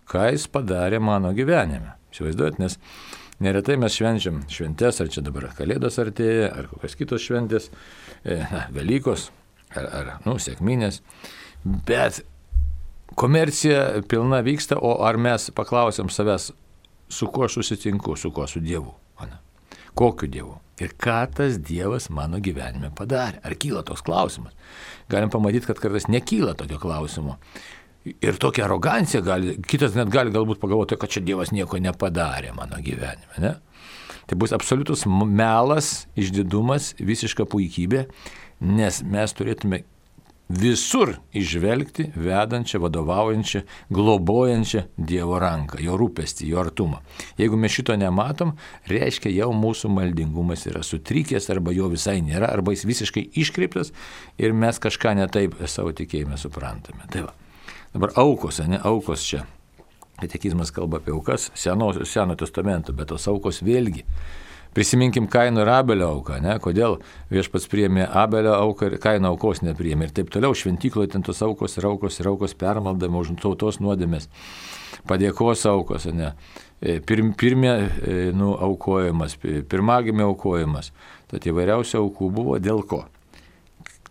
Ką 0.10 0.28
jis 0.30 0.50
padarė 0.52 1.00
mano 1.02 1.32
gyvenime? 1.34 1.96
Įsivaizduojat, 2.14 2.60
nes 2.62 2.78
neretai 3.44 3.78
mes 3.82 3.96
švenčiam 3.96 4.44
šventes, 4.52 5.02
ar 5.02 5.10
čia 5.12 5.24
dabar 5.26 5.50
Kalėdos 5.58 5.98
artėja, 6.02 6.52
ar 6.54 6.70
kokios 6.72 6.96
kitos 7.00 7.26
šventės, 7.26 7.72
e, 8.24 8.38
na, 8.40 8.68
Velykos, 8.76 9.30
ar, 9.76 9.90
ar 9.90 10.14
nu, 10.28 10.38
sėkminės. 10.42 11.02
Bet 11.66 12.22
komercija 13.16 14.02
pilna 14.10 14.42
vyksta, 14.46 14.80
o 14.82 14.98
ar 15.06 15.20
mes 15.22 15.50
paklausėm 15.56 16.10
savęs, 16.12 16.52
su 17.10 17.28
kuo 17.32 17.48
susitinku, 17.52 18.16
su 18.18 18.32
kuo 18.34 18.48
su 18.50 18.62
Dievu? 18.64 18.94
Ana. 19.22 19.40
Kokiu 19.96 20.30
Dievu? 20.32 20.56
Ir 20.82 20.92
ką 21.00 21.22
tas 21.32 21.60
Dievas 21.64 22.10
mano 22.12 22.42
gyvenime 22.44 22.90
padarė? 22.96 23.40
Ar 23.46 23.56
kyla 23.56 23.86
toks 23.88 24.04
klausimas? 24.04 24.56
Galim 25.12 25.32
pamatyti, 25.32 25.70
kad 25.70 25.80
kartais 25.80 26.10
nekyla 26.12 26.56
tokio 26.60 26.82
klausimo. 26.82 27.38
Ir 28.06 28.36
tokia 28.42 28.66
arogancija 28.68 29.22
gali, 29.26 29.56
kitas 29.66 29.96
net 29.96 30.12
gali 30.14 30.34
galbūt 30.34 30.60
pagalvoti, 30.62 30.98
kad 31.00 31.14
čia 31.14 31.24
Dievas 31.26 31.54
nieko 31.56 31.80
nepadarė 31.82 32.52
mano 32.58 32.82
gyvenime. 32.84 33.40
Ne? 33.42 33.56
Tai 34.28 34.38
bus 34.42 34.54
absoliutus 34.54 35.06
melas, 35.08 36.10
išdidumas, 36.18 36.92
visiška 37.00 37.48
puikybė, 37.50 38.06
nes 38.66 39.02
mes 39.06 39.34
turėtume 39.38 39.84
visur 40.50 41.16
išvelgti 41.34 42.12
vedančią, 42.16 42.80
vadovaujančią, 42.84 43.62
globojančią 43.90 44.84
Dievo 44.98 45.40
ranką, 45.42 45.80
jo 45.82 45.98
rūpestį, 45.98 46.50
jo 46.52 46.60
artumą. 46.62 47.02
Jeigu 47.40 47.58
mes 47.58 47.74
šito 47.74 47.96
nematom, 47.98 48.54
reiškia 48.90 49.34
jau 49.34 49.50
mūsų 49.58 49.90
maldingumas 49.96 50.68
yra 50.70 50.84
sutrikęs, 50.86 51.50
arba 51.54 51.74
jo 51.74 51.90
visai 51.90 52.20
nėra, 52.26 52.52
arba 52.54 52.76
jis 52.76 52.86
visiškai 52.86 53.26
iškreiptas 53.42 53.92
ir 54.38 54.54
mes 54.54 54.80
kažką 54.82 55.16
netaip 55.18 55.58
savo 55.66 55.96
tikėjime 55.98 56.38
suprantame. 56.38 57.10
Tai 57.10 57.28
va. 57.28 57.36
Dabar 57.96 58.12
aukos, 58.20 58.60
ne 58.68 58.80
aukos 58.84 59.26
čia. 59.26 59.46
Katekizmas 60.20 60.72
kalba 60.72 61.02
apie 61.02 61.12
aukas, 61.12 61.50
seno, 61.60 61.90
seno 62.08 62.36
testamento, 62.40 62.94
bet 62.96 63.10
tos 63.12 63.26
aukos 63.28 63.60
vėlgi 63.66 64.06
Prisiminkim 64.76 65.30
Kaino 65.32 65.64
ir 65.64 65.70
Abelio 65.72 66.10
auką, 66.18 66.42
ne? 66.44 66.58
kodėl 66.60 66.98
viešpats 67.32 67.70
priėmė 67.72 68.10
Abelio 68.12 68.58
auką 68.58 68.90
ir 68.90 68.98
Kaino 69.00 69.32
aukos 69.32 69.62
nepriėmė. 69.64 70.10
Ir 70.10 70.16
taip 70.18 70.34
toliau 70.34 70.52
šventykloje 70.58 71.14
ten 71.14 71.24
tos 71.24 71.40
aukos 71.46 71.78
ir 71.80 71.88
aukos 71.88 72.20
ir 72.20 72.28
aukos 72.28 72.58
permaldama 72.60 73.22
už 73.24 73.38
tautos 73.40 73.80
nuodėmės. 73.80 74.28
Padėkos 75.08 75.64
aukos, 75.72 76.10
ne? 76.12 76.34
E, 76.84 77.00
pirm, 77.00 77.32
pirmie 77.40 77.72
e, 77.72 78.16
nu, 78.36 78.52
aukojimas, 78.68 79.38
pirmagimė 79.72 80.28
aukojimas. 80.28 80.92
Tad 81.32 81.48
įvairiausių 81.48 82.02
aukų 82.02 82.32
buvo 82.36 82.60
dėl 82.60 82.84
ko? 82.84 83.06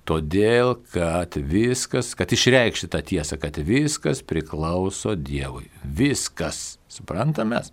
Todėl, 0.08 0.74
kad 0.92 1.36
viskas, 1.36 2.12
kad 2.16 2.32
išreikšti 2.32 2.88
tą 2.92 3.04
tiesą, 3.04 3.36
kad 3.40 3.56
viskas 3.56 4.20
priklauso 4.24 5.12
Dievui. 5.16 5.70
Viskas. 5.84 6.78
Suprantamės? 6.92 7.72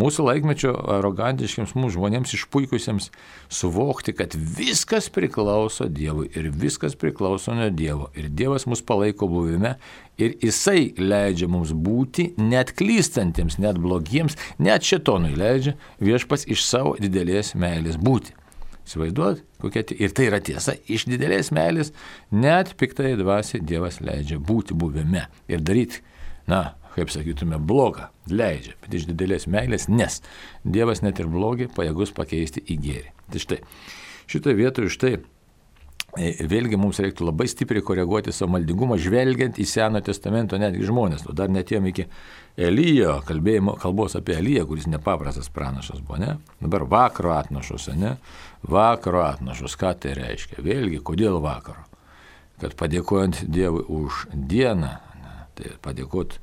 Mūsų 0.00 0.26
laikmečio 0.28 0.72
arogantiškiams 0.96 1.74
mūsų 1.76 1.96
žmonėms 1.96 2.34
išpuikusiems 2.36 3.10
suvokti, 3.52 4.14
kad 4.16 4.34
viskas 4.34 5.10
priklauso 5.14 5.86
Dievui 5.88 6.28
ir 6.34 6.50
viskas 6.50 6.96
priklauso 6.98 7.54
nuo 7.56 7.70
Dievo. 7.70 8.10
Ir 8.18 8.30
Dievas 8.30 8.66
mus 8.70 8.82
palaiko 8.82 9.28
buvime 9.30 9.76
ir 10.18 10.36
Jisai 10.42 10.92
leidžia 10.98 11.48
mums 11.50 11.74
būti 11.74 12.32
net 12.40 12.74
klystantiems, 12.78 13.58
net 13.62 13.78
blogiems, 13.82 14.38
net 14.58 14.86
šitonui 14.86 15.34
leidžia 15.38 15.76
viešpas 16.02 16.48
iš 16.50 16.66
savo 16.66 16.96
didelės 17.00 17.54
meilės 17.58 18.00
būti. 18.00 18.34
Įsivaizduot, 18.84 19.38
kokia 19.62 19.80
ir 19.96 20.12
tai 20.12 20.26
yra 20.28 20.42
tiesa, 20.44 20.74
iš 20.92 21.06
didelės 21.08 21.48
meilės 21.56 21.94
net 22.34 22.74
piktai 22.80 23.14
dvasiai 23.16 23.62
Dievas 23.64 24.02
leidžia 24.04 24.36
būti 24.36 24.76
buvime 24.76 25.24
ir 25.48 25.62
daryti, 25.64 26.02
na, 26.50 26.74
kaip 26.94 27.10
sakytume, 27.12 27.58
blogą 27.58 28.08
leidžia, 28.30 28.76
bet 28.82 28.94
iš 28.94 29.08
didelės 29.10 29.48
meilės, 29.50 29.88
nes 29.90 30.20
Dievas 30.64 31.02
net 31.04 31.20
ir 31.20 31.30
blogį 31.30 31.70
pajėgus 31.74 32.14
pakeisti 32.16 32.62
į 32.70 32.80
gėrį. 32.86 33.14
Tai 33.32 33.42
štai, 33.42 33.60
šitoje 34.30 34.58
vietoje 34.58 34.92
štai 34.94 35.12
e, 35.16 36.30
vėlgi 36.48 36.78
mums 36.80 37.00
reiktų 37.02 37.26
labai 37.28 37.48
stipriai 37.50 37.84
koreguoti 37.84 38.32
savo 38.34 38.54
maldingumą, 38.54 38.98
žvelgiant 39.00 39.58
į 39.58 39.66
Seno 39.68 40.02
testamento 40.04 40.58
netgi 40.60 40.86
žmonės. 40.86 41.26
O 41.28 41.36
dar 41.36 41.52
netėjom 41.52 41.90
iki 41.90 42.06
Elyjo, 42.54 43.16
kalbėjimo, 43.26 43.74
kalbos 43.82 44.14
apie 44.14 44.36
Elyją, 44.38 44.68
kuris 44.70 44.86
nepaprastas 44.86 45.50
pranašas 45.50 45.98
buvo, 46.04 46.20
ne? 46.22 46.36
Dabar 46.62 46.86
vakaro 46.86 47.34
atnašos, 47.34 47.88
ne? 47.98 48.14
Vakaro 48.70 49.24
atnašos, 49.26 49.74
ką 49.80 49.90
tai 50.04 50.14
reiškia? 50.20 50.62
Vėlgi, 50.62 51.02
kodėl 51.02 51.40
vakaro? 51.42 51.82
Kad 52.62 52.76
padėkojant 52.78 53.42
Dievui 53.50 53.82
už 53.90 54.28
dieną, 54.30 54.92
ne? 55.18 55.32
tai 55.58 55.74
padėkot 55.82 56.38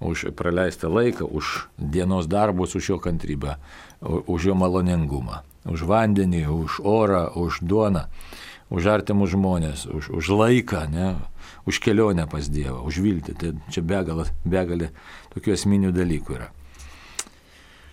už 0.00 0.30
praleistą 0.34 0.90
laiką, 0.92 1.26
už 1.26 1.68
dienos 1.78 2.26
darbus, 2.26 2.74
už 2.74 2.88
jo 2.88 2.98
kantrybę, 2.98 3.58
už 4.02 4.40
jo 4.50 4.54
maloningumą, 4.54 5.42
už 5.66 5.82
vandenį, 5.82 6.46
už 6.46 6.80
orą, 6.86 7.34
už 7.34 7.60
duoną, 7.62 8.06
už 8.70 8.82
artimus 8.86 9.34
žmonės, 9.34 9.86
už, 9.90 10.10
už 10.14 10.24
laiką, 10.28 10.86
ne? 10.90 11.16
už 11.68 11.78
kelionę 11.84 12.24
pas 12.24 12.48
Dievą, 12.48 12.80
už 12.88 13.00
viltį. 13.04 13.32
Tai 13.36 13.48
čia 13.68 13.82
begalė, 13.84 14.28
begalė 14.44 14.88
tokių 15.34 15.52
esminių 15.52 15.92
dalykų 15.92 16.38
yra. 16.38 16.48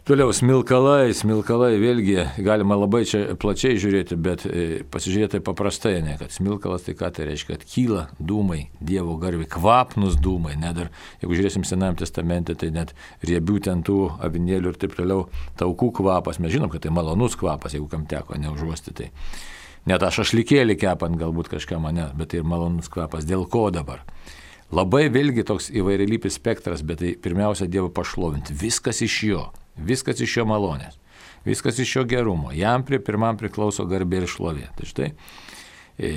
Toliau 0.05 0.29
smilkalai, 0.29 1.15
smilkalai, 1.17 1.79
vėlgi 1.81 2.19
galima 2.45 2.75
labai 2.77 2.99
čia 3.09 3.33
plačiai 3.41 3.79
žiūrėti, 3.81 4.13
bet 4.21 4.43
e, 4.45 4.65
pasižiūrėti 4.93 5.39
paprastai, 5.41 5.95
ne, 6.05 6.13
kad 6.19 6.29
smilkalas 6.29 6.85
tai 6.85 6.93
ką 6.99 7.09
tai 7.09 7.25
reiškia, 7.31 7.55
kad 7.55 7.65
kyla 7.65 8.03
dūmai, 8.21 8.59
Dievo 8.77 9.15
garbi, 9.17 9.47
kvapnus 9.49 10.19
dūmai, 10.21 10.53
net 10.61 10.77
dar, 10.77 10.91
jeigu 11.23 11.39
žiūrėsim 11.39 11.65
Senam 11.65 11.97
testamente, 11.97 12.53
tai 12.53 12.69
net 12.75 12.93
riebių 13.25 13.57
ten 13.65 13.81
tų 13.81 13.97
avinėlių 14.29 14.75
ir 14.75 14.79
taip 14.85 14.93
toliau, 14.93 15.25
taukų 15.57 15.89
kvapas, 16.03 16.37
mes 16.37 16.53
žinom, 16.53 16.69
kad 16.69 16.85
tai 16.85 16.93
malonus 16.93 17.33
kvapas, 17.41 17.73
jeigu 17.73 17.89
kam 17.89 18.05
teko 18.05 18.37
neužuosti 18.45 18.93
tai. 19.01 19.09
Net 19.89 20.05
aš 20.05 20.21
ašlikėlį 20.27 20.77
kepant 20.85 21.17
galbūt 21.17 21.49
kažką 21.57 21.81
mane, 21.81 22.11
bet 22.13 22.35
tai 22.35 22.43
ir 22.43 22.49
malonus 22.53 22.93
kvapas, 22.93 23.25
dėl 23.25 23.49
ko 23.49 23.71
dabar. 23.73 24.05
Labai 24.69 25.07
vėlgi 25.09 25.49
toks 25.49 25.73
įvairialypis 25.73 26.37
spektras, 26.37 26.85
bet 26.85 27.01
tai 27.01 27.17
pirmiausia 27.17 27.65
Dievo 27.65 27.89
pašlovinti, 27.89 28.53
viskas 28.53 29.01
iš 29.01 29.21
jo. 29.33 29.45
Viskas 29.75 30.21
iš 30.23 30.37
jo 30.39 30.45
malonės, 30.47 30.95
viskas 31.45 31.79
iš 31.79 31.97
jo 31.97 32.05
gerumo. 32.07 32.53
Jam 32.55 32.85
prie 32.87 32.99
pirmam 33.03 33.37
priklauso 33.39 33.85
garbė 33.89 34.23
ir 34.23 34.29
šlovė. 34.31 34.69
Tai 34.77 34.87
štai 34.87 35.09
e, 35.99 36.11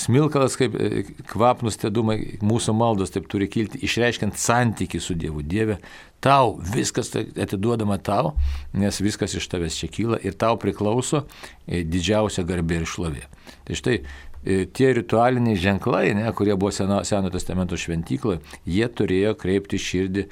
smilkalas 0.00 0.58
kaip 0.60 0.76
e, 0.76 1.04
kvapnus 1.32 1.80
tėdumai, 1.80 2.18
mūsų 2.44 2.74
maldos 2.76 3.14
taip 3.14 3.30
turi 3.32 3.48
kilti, 3.52 3.80
išreiškiant 3.86 4.36
santyki 4.40 5.00
su 5.00 5.16
Dievu. 5.16 5.44
Dieve, 5.46 5.78
tau 6.22 6.58
viskas 6.74 7.14
tai 7.14 7.24
atiduodama 7.32 7.96
tau, 8.04 8.34
nes 8.76 9.00
viskas 9.02 9.38
iš 9.40 9.48
tavęs 9.52 9.80
čia 9.80 9.88
kyla 9.92 10.20
ir 10.20 10.36
tau 10.36 10.60
priklauso 10.60 11.24
e, 11.66 11.80
didžiausia 11.82 12.44
garbė 12.48 12.82
ir 12.82 12.92
šlovė. 12.92 13.24
Tai 13.66 13.78
štai 13.78 14.02
tie 14.42 14.88
ritualiniai 14.98 15.54
ženklai, 15.54 16.08
ne, 16.18 16.24
kurie 16.34 16.56
buvo 16.58 16.72
Seno, 16.74 17.04
Seno 17.06 17.30
testamento 17.30 17.76
šventykloje, 17.78 18.40
jie 18.66 18.88
turėjo 18.90 19.36
kreipti 19.38 19.78
širdį 19.78 20.24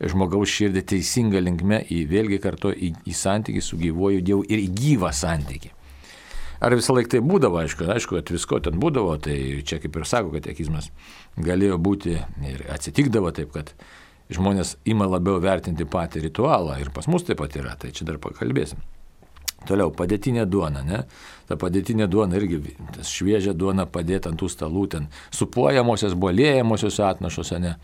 žmogaus 0.00 0.50
širdį 0.52 0.84
teisinga 0.92 1.40
linkme 1.42 1.80
į 1.90 2.04
vėlgi 2.10 2.38
kartu 2.42 2.70
į, 2.72 2.92
į 3.08 3.16
santykį 3.16 3.62
su 3.64 3.78
gyvuoju 3.80 4.22
Dievu 4.24 4.46
ir 4.46 4.62
į 4.62 4.68
gyvą 4.78 5.12
santykį. 5.14 5.72
Ar 6.58 6.74
visą 6.74 6.94
laiką 6.96 7.12
tai 7.12 7.20
būdavo, 7.22 7.60
aišku, 7.60 7.86
aišku, 7.94 8.18
kad 8.18 8.32
visko 8.34 8.58
ten 8.62 8.78
būdavo, 8.82 9.14
tai 9.22 9.36
čia 9.66 9.78
kaip 9.82 9.94
ir 9.94 10.06
sako, 10.10 10.32
kad 10.34 10.48
ekizmas 10.50 10.90
galėjo 11.38 11.78
būti 11.78 12.16
ir 12.50 12.64
atsitikdavo 12.74 13.30
taip, 13.34 13.52
kad 13.54 13.70
žmonės 14.34 14.74
ima 14.88 15.06
labiau 15.06 15.38
vertinti 15.42 15.86
patį 15.86 16.26
ritualą 16.26 16.80
ir 16.82 16.90
pas 16.94 17.06
mus 17.06 17.26
taip 17.26 17.38
pat 17.38 17.54
yra, 17.58 17.76
tai 17.78 17.92
čia 17.94 18.08
dar 18.08 18.18
pakalbėsim. 18.22 18.82
Toliau, 19.66 19.90
padėtinė 19.94 20.44
duona, 20.46 20.84
ne? 20.86 21.00
Ta 21.48 21.56
padėtinė 21.58 22.06
duona 22.10 22.38
irgi, 22.38 22.76
tas 22.94 23.10
šviežia 23.10 23.54
duona 23.58 23.88
padėta 23.90 24.30
ant 24.30 24.38
tų 24.38 24.50
stalų, 24.52 24.84
ten 24.92 25.08
supuojamosios, 25.34 26.14
bolėjamosios 26.14 27.00
atnašose, 27.02 27.58
ne? 27.62 27.74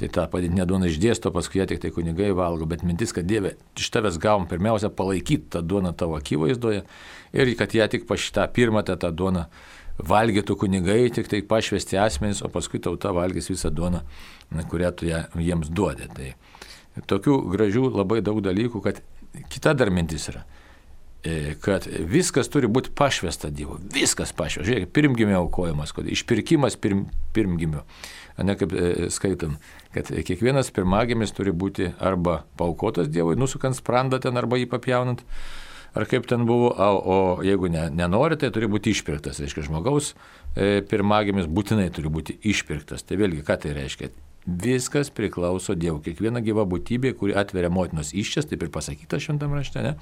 Tai 0.00 0.08
tą 0.08 0.22
padėtinę 0.32 0.64
duoną 0.64 0.88
išdėsto, 0.88 1.28
paskui 1.34 1.60
ją 1.60 1.66
tik 1.68 1.82
tai 1.82 1.90
kunigai 1.92 2.30
valgo, 2.32 2.64
bet 2.68 2.80
mintis, 2.88 3.12
kad 3.12 3.26
Dieve, 3.28 3.52
iš 3.76 3.90
tavęs 3.92 4.16
gavom 4.22 4.46
pirmiausia 4.48 4.88
palaikyti 4.96 5.50
tą 5.52 5.60
duoną 5.60 5.92
tavo 5.92 6.16
akivaizdoje 6.16 6.86
ir 7.36 7.50
kad 7.58 7.74
ją 7.76 7.84
tik 7.92 8.06
pašitą 8.08 8.46
pirmą 8.56 8.80
tą, 8.88 8.96
tą 8.96 9.10
duoną 9.12 9.44
valgytų 10.00 10.56
kunigai, 10.62 11.10
tik 11.12 11.28
tai 11.28 11.42
pašvesti 11.44 11.98
asmenys, 12.00 12.40
o 12.40 12.48
paskui 12.48 12.80
tauta 12.80 13.12
valgys 13.12 13.50
visą 13.52 13.68
duoną, 13.74 14.00
kurią 14.70 14.92
tu 14.96 15.10
ją, 15.10 15.26
jiems 15.36 15.68
duodė. 15.68 16.08
Tai 16.16 17.04
tokių 17.10 17.36
gražių 17.52 17.90
labai 17.92 18.22
daug 18.24 18.40
dalykų, 18.44 18.80
kad 18.86 19.02
kita 19.52 19.74
dar 19.76 19.92
mintis 19.94 20.30
yra 20.32 20.46
e, 21.20 21.54
kad 21.60 21.84
viskas 21.86 22.48
turi 22.48 22.70
būti 22.72 22.94
pašvesta 22.96 23.52
Dievo. 23.52 23.76
Viskas 23.92 24.32
pašvesta. 24.32 24.70
Žiūrėk, 24.70 24.90
pirmgimio 24.96 25.42
aukojimas, 25.44 25.92
kad 25.92 26.08
išpirkimas 26.08 26.80
pirm, 26.80 27.04
pirmgimio 27.36 27.84
ne 28.46 28.56
kaip 28.58 28.72
e, 28.74 29.08
skaitom, 29.12 29.56
kad 29.94 30.10
kiekvienas 30.10 30.70
pirmagimis 30.74 31.34
turi 31.36 31.52
būti 31.52 31.90
arba 31.98 32.42
paukotas 32.60 33.10
Dievui, 33.12 33.38
nusukant 33.38 33.76
sprandą 33.78 34.20
ten 34.22 34.38
arba 34.40 34.58
jį 34.60 34.68
papjaunant, 34.70 35.24
ar 35.94 36.06
kaip 36.10 36.28
ten 36.30 36.46
buvo, 36.48 36.70
o, 36.70 36.88
o 37.00 37.18
jeigu 37.46 37.70
ne, 37.72 37.88
nenori, 37.94 38.38
tai 38.40 38.52
turi 38.54 38.70
būti 38.70 38.94
išpirktas. 38.94 39.42
Reiškia, 39.42 39.66
žmogaus 39.68 40.12
e, 40.54 40.80
pirmagimis 40.86 41.50
būtinai 41.50 41.90
turi 41.94 42.12
būti 42.12 42.38
išpirktas. 42.52 43.06
Tai 43.06 43.18
vėlgi, 43.20 43.44
ką 43.46 43.58
tai 43.64 43.74
reiškia? 43.76 44.12
Viskas 44.46 45.10
priklauso 45.12 45.76
Dievui. 45.76 46.00
Kiekviena 46.06 46.40
gyva 46.44 46.64
būtybė, 46.68 47.12
kuri 47.18 47.36
atveria 47.36 47.68
motinos 47.72 48.14
iščias, 48.16 48.48
taip 48.48 48.64
ir 48.64 48.70
pasakyta 48.72 49.20
šventame 49.20 49.58
rašte, 49.60 49.82
ne, 49.84 49.96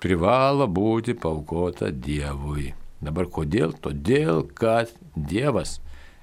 privalo 0.00 0.68
būti 0.70 1.16
paukota 1.18 1.90
Dievui. 1.90 2.70
Dabar 3.00 3.26
kodėl? 3.32 3.72
Todėl, 3.80 4.44
kad 4.44 4.92
Dievas 5.16 5.78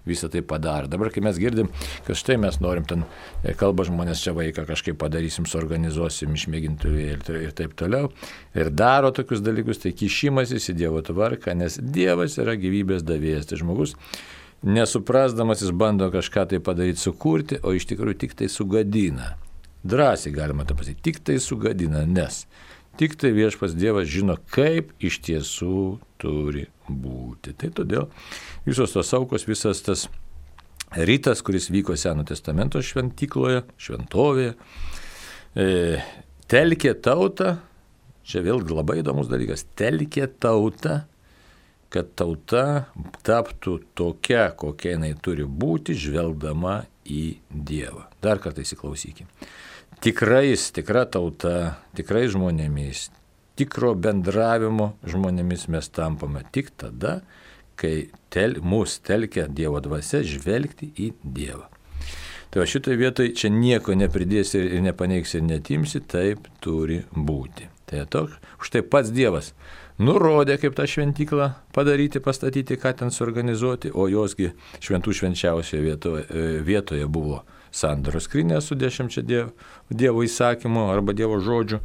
visą 0.07 0.29
tai 0.33 0.43
padarė. 0.45 0.89
Dabar, 0.91 1.11
kai 1.13 1.23
mes 1.25 1.39
girdim, 1.41 1.69
kad 2.07 2.19
štai 2.19 2.39
mes 2.41 2.59
norim 2.63 2.87
ten, 2.87 3.05
e, 3.43 3.53
kalba 3.57 3.85
žmonės 3.87 4.23
čia 4.23 4.33
vaiką 4.37 4.67
kažkaip 4.69 4.99
padarysim, 5.01 5.47
suorganizuosim, 5.49 6.33
išmėgintuvį 6.37 7.05
ir, 7.11 7.27
ir 7.49 7.55
taip 7.57 7.75
toliau, 7.79 8.11
ir 8.57 8.71
daro 8.71 9.11
tokius 9.15 9.43
dalykus, 9.45 9.83
tai 9.83 9.93
kišimasis 9.97 10.71
į 10.73 10.77
Dievo 10.81 11.03
tvarką, 11.05 11.55
nes 11.57 11.79
Dievas 11.81 12.39
yra 12.41 12.57
gyvybės 12.59 13.05
davėjas. 13.07 13.51
Tai 13.51 13.61
žmogus 13.61 13.95
nesuprasdamas 14.63 15.61
jis 15.61 15.71
bando 15.71 16.09
kažką 16.11 16.47
tai 16.49 16.59
padaryti, 16.63 17.03
sukurti, 17.03 17.59
o 17.63 17.75
iš 17.77 17.87
tikrųjų 17.91 18.21
tik 18.23 18.37
tai 18.37 18.49
sugadina. 18.51 19.35
Drąsiai 19.87 20.33
galima 20.33 20.65
tą 20.67 20.75
pasakyti, 20.75 21.03
tik 21.11 21.21
tai 21.23 21.37
sugadina, 21.43 22.03
nes 22.05 22.45
tik 22.97 23.17
tai 23.19 23.31
viešpas 23.35 23.75
Dievas 23.77 24.09
žino, 24.09 24.37
kaip 24.53 24.93
iš 25.03 25.19
tiesų 25.25 25.97
turi 26.21 26.65
būti. 26.87 27.53
Tai 27.57 27.71
todėl 27.81 28.07
visos 28.65 28.95
tos 28.95 29.13
aukos, 29.17 29.47
visas 29.49 29.83
tas 29.85 30.07
rytas, 30.97 31.43
kuris 31.45 31.69
vyko 31.73 31.97
Seno 31.99 32.25
testamento 32.27 32.81
šventykloje, 32.83 33.63
šventovėje, 33.81 34.55
e, 35.55 35.67
telkė 36.47 36.95
tautą, 37.03 37.57
čia 38.27 38.43
vėlgi 38.45 38.75
labai 38.75 39.01
įdomus 39.03 39.29
dalykas, 39.31 39.65
telkė 39.77 40.27
tautą, 40.39 41.01
kad 41.93 42.09
tauta 42.19 42.87
taptų 43.23 43.77
tokia, 43.95 44.49
kokia 44.59 44.95
jinai 44.95 45.13
turi 45.23 45.45
būti, 45.47 45.95
žvelgdama 45.95 46.81
į 47.07 47.37
Dievą. 47.47 48.07
Dar 48.23 48.41
kartą 48.43 48.65
įsiklausykime. 48.65 49.29
Tikrais, 49.97 50.67
tikra 50.75 51.07
tauta, 51.09 51.79
tikrai 51.97 52.27
žmonėmis, 52.29 53.07
tikro 53.57 53.95
bendravimo 53.97 54.91
žmonėmis 55.09 55.65
mes 55.73 55.89
tampame 55.89 56.43
tik 56.53 56.69
tada, 56.77 57.23
kai 57.77 58.11
tel, 58.33 58.59
mus 58.61 58.99
telkia 59.01 59.47
Dievo 59.49 59.81
dvasia 59.81 60.21
žvelgti 60.21 60.91
į 61.01 61.09
Dievą. 61.23 61.65
Tai 62.53 62.61
va 62.61 62.67
šitoje 62.69 62.99
vietoje 63.01 63.33
čia 63.41 63.49
nieko 63.51 63.97
nepridėsi 63.97 64.61
ir 64.61 64.85
nepaneigsi 64.85 65.39
ir 65.41 65.47
netimsi, 65.49 66.03
taip 66.05 66.45
turi 66.63 67.01
būti. 67.11 67.65
Tai 67.89 68.05
toks, 68.05 68.37
už 68.61 68.71
tai 68.75 68.85
pats 68.85 69.09
Dievas 69.09 69.51
nurodė, 69.97 70.59
kaip 70.61 70.77
tą 70.77 70.85
šventyklą 70.85 71.51
padaryti, 71.73 72.21
pastatyti, 72.21 72.77
ką 72.77 72.93
ten 73.01 73.13
suorganizuoti, 73.13 73.91
o 73.97 74.05
josgi 74.13 74.53
šventų 74.77 75.19
švenčiausioje 75.23 75.83
vietoje, 75.83 76.25
vietoje 76.61 77.09
buvo 77.09 77.41
sandaros 77.77 78.27
skrinė 78.27 78.61
su 78.63 78.77
dešimčia 78.77 79.23
dievo, 79.25 79.51
dievo 79.89 80.25
įsakymu 80.25 80.89
arba 80.91 81.15
Dievo 81.17 81.39
žodžiu. 81.43 81.81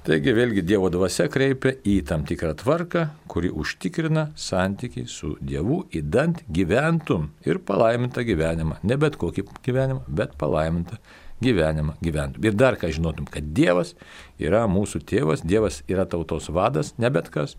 Taigi 0.00 0.32
vėlgi 0.32 0.62
Dievo 0.64 0.88
dvasia 0.88 1.26
kreipia 1.28 1.74
į 1.84 1.98
tam 2.08 2.22
tikrą 2.24 2.54
tvarką, 2.56 3.02
kuri 3.28 3.50
užtikrina 3.52 4.30
santykiai 4.32 5.04
su 5.04 5.34
Dievu, 5.44 5.82
įdant 5.92 6.40
gyventum 6.48 7.28
ir 7.44 7.60
palaimintą 7.68 8.24
gyvenimą. 8.24 8.78
Ne 8.80 8.96
bet 8.96 9.18
kokį 9.20 9.44
gyvenimą, 9.66 10.06
bet 10.08 10.38
palaimintą 10.40 10.96
gyvenimą 11.44 11.98
gyventum. 12.00 12.48
Ir 12.48 12.56
dar 12.56 12.78
ką 12.80 12.88
žinotum, 12.96 13.28
kad 13.28 13.52
Dievas 13.52 13.92
yra 14.40 14.64
mūsų 14.72 15.02
tėvas, 15.04 15.44
Dievas 15.44 15.82
yra 15.84 16.08
tautos 16.08 16.48
vadas, 16.48 16.94
ne 16.96 17.12
bet 17.12 17.28
kas. 17.34 17.58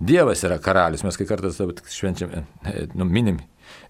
Dievas 0.00 0.42
yra 0.46 0.58
karalius, 0.58 1.06
mes 1.06 1.18
kai 1.20 1.28
kartais 1.28 1.62
švenčiam, 1.94 2.34
e, 2.34 2.86
nu, 2.96 3.06
minim, 3.06 3.38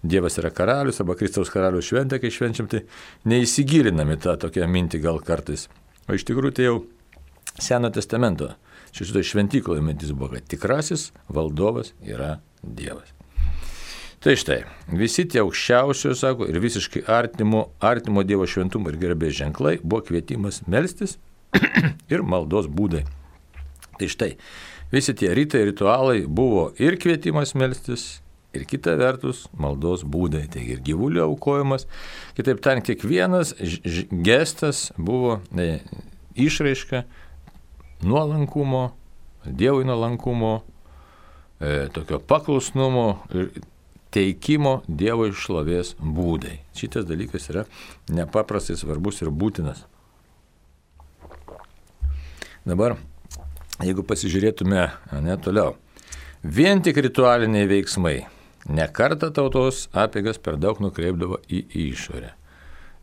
Dievas 0.03 0.39
yra 0.41 0.51
karalius 0.55 1.01
arba 1.03 1.17
Kristaus 1.19 1.51
karalius 1.53 1.89
šventė, 1.91 2.21
kai 2.21 2.33
švenčiam, 2.33 2.69
tai 2.71 2.83
neįsigilinami 3.29 4.17
tą 4.21 4.37
tokią 4.41 4.67
mintį 4.69 5.03
gal 5.03 5.21
kartais. 5.25 5.67
O 6.07 6.17
iš 6.17 6.27
tikrųjų 6.27 6.57
tai 6.57 6.67
jau 6.69 6.81
Seno 7.61 7.89
testamento 7.91 8.53
šitoje 8.95 9.23
šventykloje 9.23 9.81
mintis 9.81 10.11
buvo, 10.11 10.33
kad 10.35 10.47
tikrasis 10.47 11.11
valdovas 11.29 11.93
yra 12.03 12.39
Dievas. 12.63 13.11
Tai 14.21 14.35
štai, 14.37 14.59
visi 14.93 15.23
tie 15.25 15.41
aukščiausios, 15.41 16.19
sako, 16.21 16.45
ir 16.45 16.59
visiškai 16.61 17.01
artimo, 17.09 17.71
artimo 17.81 18.21
Dievo 18.21 18.45
šventumo 18.45 18.91
ir 18.91 18.99
gerbės 19.01 19.33
ženklai 19.39 19.79
buvo 19.81 20.03
kvietimas 20.05 20.61
melstis 20.69 21.17
ir 22.13 22.21
maldos 22.21 22.69
būdai. 22.69 23.01
Tai 23.97 24.09
štai, 24.13 24.35
visi 24.93 25.15
tie 25.17 25.31
rytai 25.33 25.63
ritualai 25.71 26.19
buvo 26.27 26.67
ir 26.77 26.99
kvietimas 27.01 27.55
melstis, 27.57 28.20
ir 28.53 28.65
kita 28.67 28.95
vertus 28.99 29.45
maldos 29.57 30.03
būdai, 30.07 30.45
tai 30.51 30.63
ir 30.73 30.81
gyvulio 30.83 31.25
aukojimas. 31.29 31.87
Kitaip 32.37 32.61
tariant, 32.63 32.85
kiekvienas 32.85 33.53
gestas 34.25 34.89
buvo 34.97 35.39
ne, 35.55 35.81
išraiška 36.35 37.05
nuolankumo, 38.07 38.91
Dievui 39.41 39.87
nuolankumo, 39.89 40.59
e, 41.57 41.87
tokio 41.93 42.19
paklusnumo 42.29 43.05
ir 43.33 43.47
teikimo 44.13 44.81
Dievo 44.85 45.25
išlovės 45.31 45.95
būdai. 45.97 46.59
Šitas 46.77 47.07
dalykas 47.09 47.49
yra 47.49 47.63
nepaprastai 48.13 48.75
svarbus 48.77 49.23
ir 49.23 49.31
būtinas. 49.33 49.81
Dabar, 52.69 52.99
jeigu 53.81 54.05
pasižiūrėtume 54.05 54.83
ne 55.25 55.39
toliau, 55.41 55.73
vien 56.43 56.83
tik 56.85 57.01
ritualiniai 57.01 57.65
veiksmai 57.71 58.19
nekarta 58.69 59.31
tautos 59.33 59.87
apėgas 59.97 60.39
per 60.41 60.59
daug 60.61 60.81
nukreipdavo 60.83 61.41
į 61.49 61.63
išorę. 61.87 62.31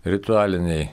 Ritualiniai 0.09 0.89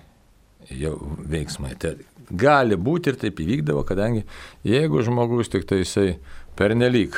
jau 0.74 0.96
veiksmai. 1.30 1.76
Tai 1.80 1.96
gali 2.32 2.78
būti 2.78 3.12
ir 3.12 3.20
taip 3.22 3.40
įvykdavo, 3.44 3.86
kadangi 3.88 4.26
jeigu 4.66 5.04
žmogus 5.06 5.52
tik 5.54 5.68
tai 5.70 5.84
jisai 5.84 6.16
pernelyg 6.58 7.18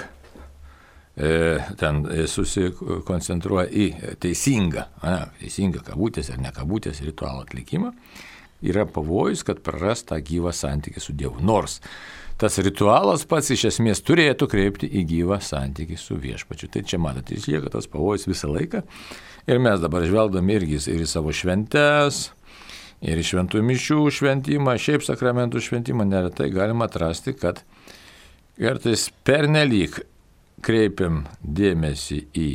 e, 1.16 1.30
ten 1.80 2.04
susikoncentruoja 2.28 3.68
į 3.72 3.88
teisingą, 4.24 4.88
ne, 5.04 5.20
teisingą 5.42 5.84
kabutės 5.88 6.32
ar 6.34 6.42
nekabutės 6.44 7.02
ritualo 7.06 7.46
atlikimą, 7.46 7.94
yra 8.66 8.86
pavojus, 8.90 9.44
kad 9.48 9.62
praras 9.66 10.06
tą 10.08 10.20
gyvą 10.24 10.54
santykį 10.56 11.04
su 11.04 11.16
Dievu. 11.18 11.42
Nors 11.46 11.82
tas 12.38 12.58
ritualas 12.62 13.26
pats 13.26 13.50
iš 13.54 13.68
esmės 13.72 14.04
turėtų 14.06 14.48
kreipti 14.52 14.90
į 15.00 15.04
gyvą 15.10 15.40
santykį 15.42 15.98
su 15.98 16.18
viešpačiu. 16.22 16.70
Tai 16.74 16.84
čia 16.86 17.00
matote, 17.02 17.34
jis 17.38 17.48
lieka 17.50 17.72
tas 17.74 17.90
pavojus 17.90 18.28
visą 18.30 18.52
laiką. 18.54 18.84
Ir 19.50 19.62
mes 19.64 19.82
dabar 19.82 20.06
žvelgdami 20.06 20.58
irgi 20.60 20.78
ir 20.94 21.02
į 21.02 21.10
savo 21.10 21.34
šventes, 21.34 22.28
ir 23.02 23.18
į 23.18 23.26
šventų 23.32 23.64
mišių 23.66 24.00
šventimą, 24.20 24.76
šiaip 24.82 25.06
sakramentų 25.06 25.62
šventimą, 25.64 26.06
neretai 26.10 26.50
galima 26.54 26.88
atrasti, 26.90 27.34
kad 27.38 27.64
kartais 28.58 29.08
pernelyg 29.26 30.00
kreipiam 30.66 31.24
dėmesį 31.42 32.20
į, 32.34 32.50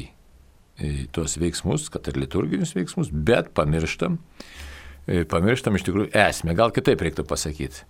į 0.83 0.93
tuos 1.15 1.39
veiksmus, 1.39 1.89
kad 1.95 2.11
ir 2.11 2.19
liturginius 2.23 2.75
veiksmus, 2.77 3.13
bet 3.13 3.53
pamirštam, 3.57 4.19
pamirštam 5.07 5.77
iš 5.77 5.87
tikrųjų 5.89 6.13
esmę, 6.29 6.55
gal 6.59 6.73
kitaip 6.75 7.03
reiktų 7.03 7.27
pasakyti. 7.29 7.87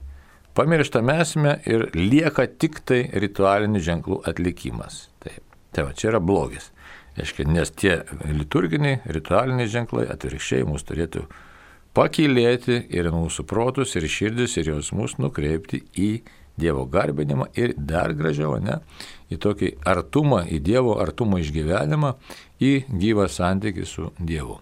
Pamirštam 0.56 1.08
esmę 1.14 1.54
ir 1.68 1.86
lieka 1.96 2.44
tik 2.60 2.82
tai 2.88 3.06
ritualinių 3.24 3.80
ženklų 3.80 4.18
atlikimas. 4.28 5.06
Taip. 5.24 5.40
Tai 5.72 5.86
va, 5.88 5.94
čia 5.96 6.10
yra 6.10 6.20
blogis. 6.20 6.68
Aiškia, 7.16 7.46
nes 7.48 7.72
tie 7.76 7.94
liturginiai, 8.28 9.00
ritualiniai 9.12 9.68
ženklai 9.68 10.04
atvirkščiai 10.12 10.66
mus 10.68 10.84
turėtų 10.88 11.24
pakilėti 11.96 12.78
ir 12.92 13.10
mūsų 13.12 13.44
protus, 13.48 13.96
ir 13.96 14.08
širdis, 14.08 14.56
ir 14.60 14.72
jausmus 14.74 15.18
nukreipti 15.20 15.84
į 15.92 16.12
Dievo 16.52 16.84
garbinimą 16.84 17.46
ir 17.56 17.72
dar 17.80 18.12
gražiau, 18.12 18.58
ne, 18.60 18.82
į 19.32 19.38
tokį 19.40 19.70
artumą, 19.88 20.42
į 20.44 20.60
Dievo 20.60 20.98
artumo 21.00 21.40
išgyvenimą, 21.40 22.12
į 22.60 22.72
gyvą 22.92 23.24
santykį 23.32 23.86
su 23.88 24.10
Dievu. 24.20 24.58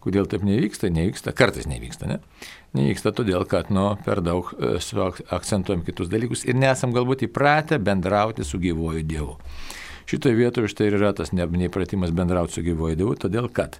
Kodėl 0.00 0.24
taip 0.30 0.44
nevyksta? 0.48 0.88
Nevyksta, 0.88 1.34
kartais 1.36 1.66
nevyksta, 1.68 2.08
ne? 2.08 2.18
Nevyksta 2.76 3.12
todėl, 3.12 3.44
kad 3.48 3.68
nu, 3.74 3.84
per 4.06 4.22
daug 4.24 4.48
e, 4.56 4.78
akcentuojam 5.36 5.84
kitus 5.84 6.08
dalykus 6.08 6.46
ir 6.48 6.56
nesam 6.56 6.94
galbūt 6.96 7.26
įpratę 7.28 7.76
bendrauti 7.84 8.46
su 8.46 8.60
gyvoju 8.62 9.04
Dievu. 9.04 9.36
Šitoje 10.08 10.38
vietoje 10.38 10.70
štai 10.72 10.88
ir 10.88 10.96
yra 10.96 11.12
tas 11.14 11.34
neįpratimas 11.36 12.14
bendrauti 12.16 12.56
su 12.56 12.64
gyvoju 12.64 12.96
Dievu, 12.96 13.16
todėl 13.20 13.50
kad 13.52 13.76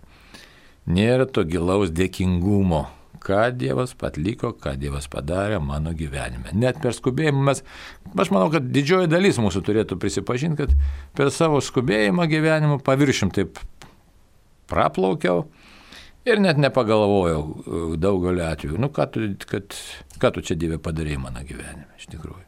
nėra 0.90 1.24
to 1.24 1.46
gilaus 1.48 1.92
dėkingumo, 1.96 2.84
ką 3.24 3.46
Dievas 3.56 3.96
atliko, 4.04 4.52
ką 4.52 4.74
Dievas 4.80 5.08
padarė 5.08 5.58
mano 5.64 5.94
gyvenime. 5.96 6.52
Net 6.52 6.82
per 6.84 6.92
skubėjimą 6.96 7.46
mes, 7.48 7.64
aš 8.12 8.32
manau, 8.34 8.50
kad 8.52 8.68
didžioji 8.68 9.08
dalis 9.08 9.40
mūsų 9.40 9.64
turėtų 9.64 9.96
prisipažinti, 10.00 10.66
kad 10.66 10.76
per 11.16 11.32
savo 11.32 11.64
skubėjimą 11.64 12.28
gyvenimo 12.28 12.78
paviršim 12.84 13.32
taip 13.32 13.60
praplaukiau 14.70 15.46
Ir 16.28 16.40
net 16.42 16.58
nepagalvojau 16.60 17.42
e, 17.42 17.82
daugeliu 18.00 18.44
atveju, 18.44 18.78
nu 18.80 18.90
ką 18.92 19.06
tu, 19.12 19.26
kad, 19.48 19.76
ką 20.20 20.32
tu 20.36 20.42
čia 20.44 20.56
Dieve 20.60 20.76
padarėjai 20.82 21.20
mano 21.22 21.40
gyvenime, 21.48 21.88
iš 21.96 22.10
tikrųjų. 22.12 22.44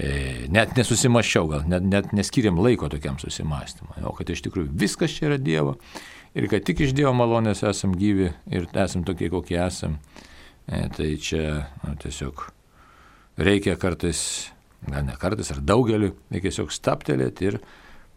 E, 0.00 0.12
net 0.48 0.72
nesusimaščiau, 0.78 1.50
gal 1.50 1.66
net, 1.68 1.84
net 1.84 2.14
neskiriam 2.16 2.56
laiko 2.62 2.88
tokiam 2.88 3.18
susimastymui, 3.20 4.00
o 4.08 4.14
kad 4.16 4.32
iš 4.32 4.40
tikrųjų 4.46 4.72
viskas 4.80 5.12
čia 5.12 5.28
yra 5.28 5.36
Dievo 5.36 5.76
ir 6.32 6.46
kad 6.48 6.64
tik 6.64 6.80
iš 6.86 6.94
Dievo 6.96 7.12
malonės 7.18 7.60
esam 7.68 7.92
gyvi 8.00 8.30
ir 8.48 8.70
esam 8.80 9.04
tokie, 9.04 9.28
kokie 9.32 9.60
esam. 9.60 9.98
E, 10.70 10.86
tai 10.96 11.10
čia 11.20 11.66
nu, 11.84 11.98
tiesiog 12.00 12.46
reikia 13.44 13.76
kartais, 13.80 14.22
gal 14.88 15.04
ne 15.04 15.18
kartais, 15.20 15.52
ar 15.52 15.60
daugeliu, 15.60 16.14
reikia 16.32 16.48
tiesiog 16.48 16.72
staptelėti 16.72 17.50
ir 17.50 17.60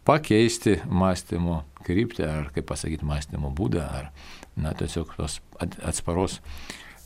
pakeisti 0.08 0.78
mąstymo 0.88 1.64
kryptį, 1.84 2.24
ar 2.28 2.50
kaip 2.56 2.68
pasakyti, 2.72 3.08
mąstymo 3.08 3.52
būdą, 3.56 3.84
ar 3.84 4.12
na, 4.60 4.74
tiesiog 4.78 5.16
tos 5.18 5.40
atsparos 5.60 6.40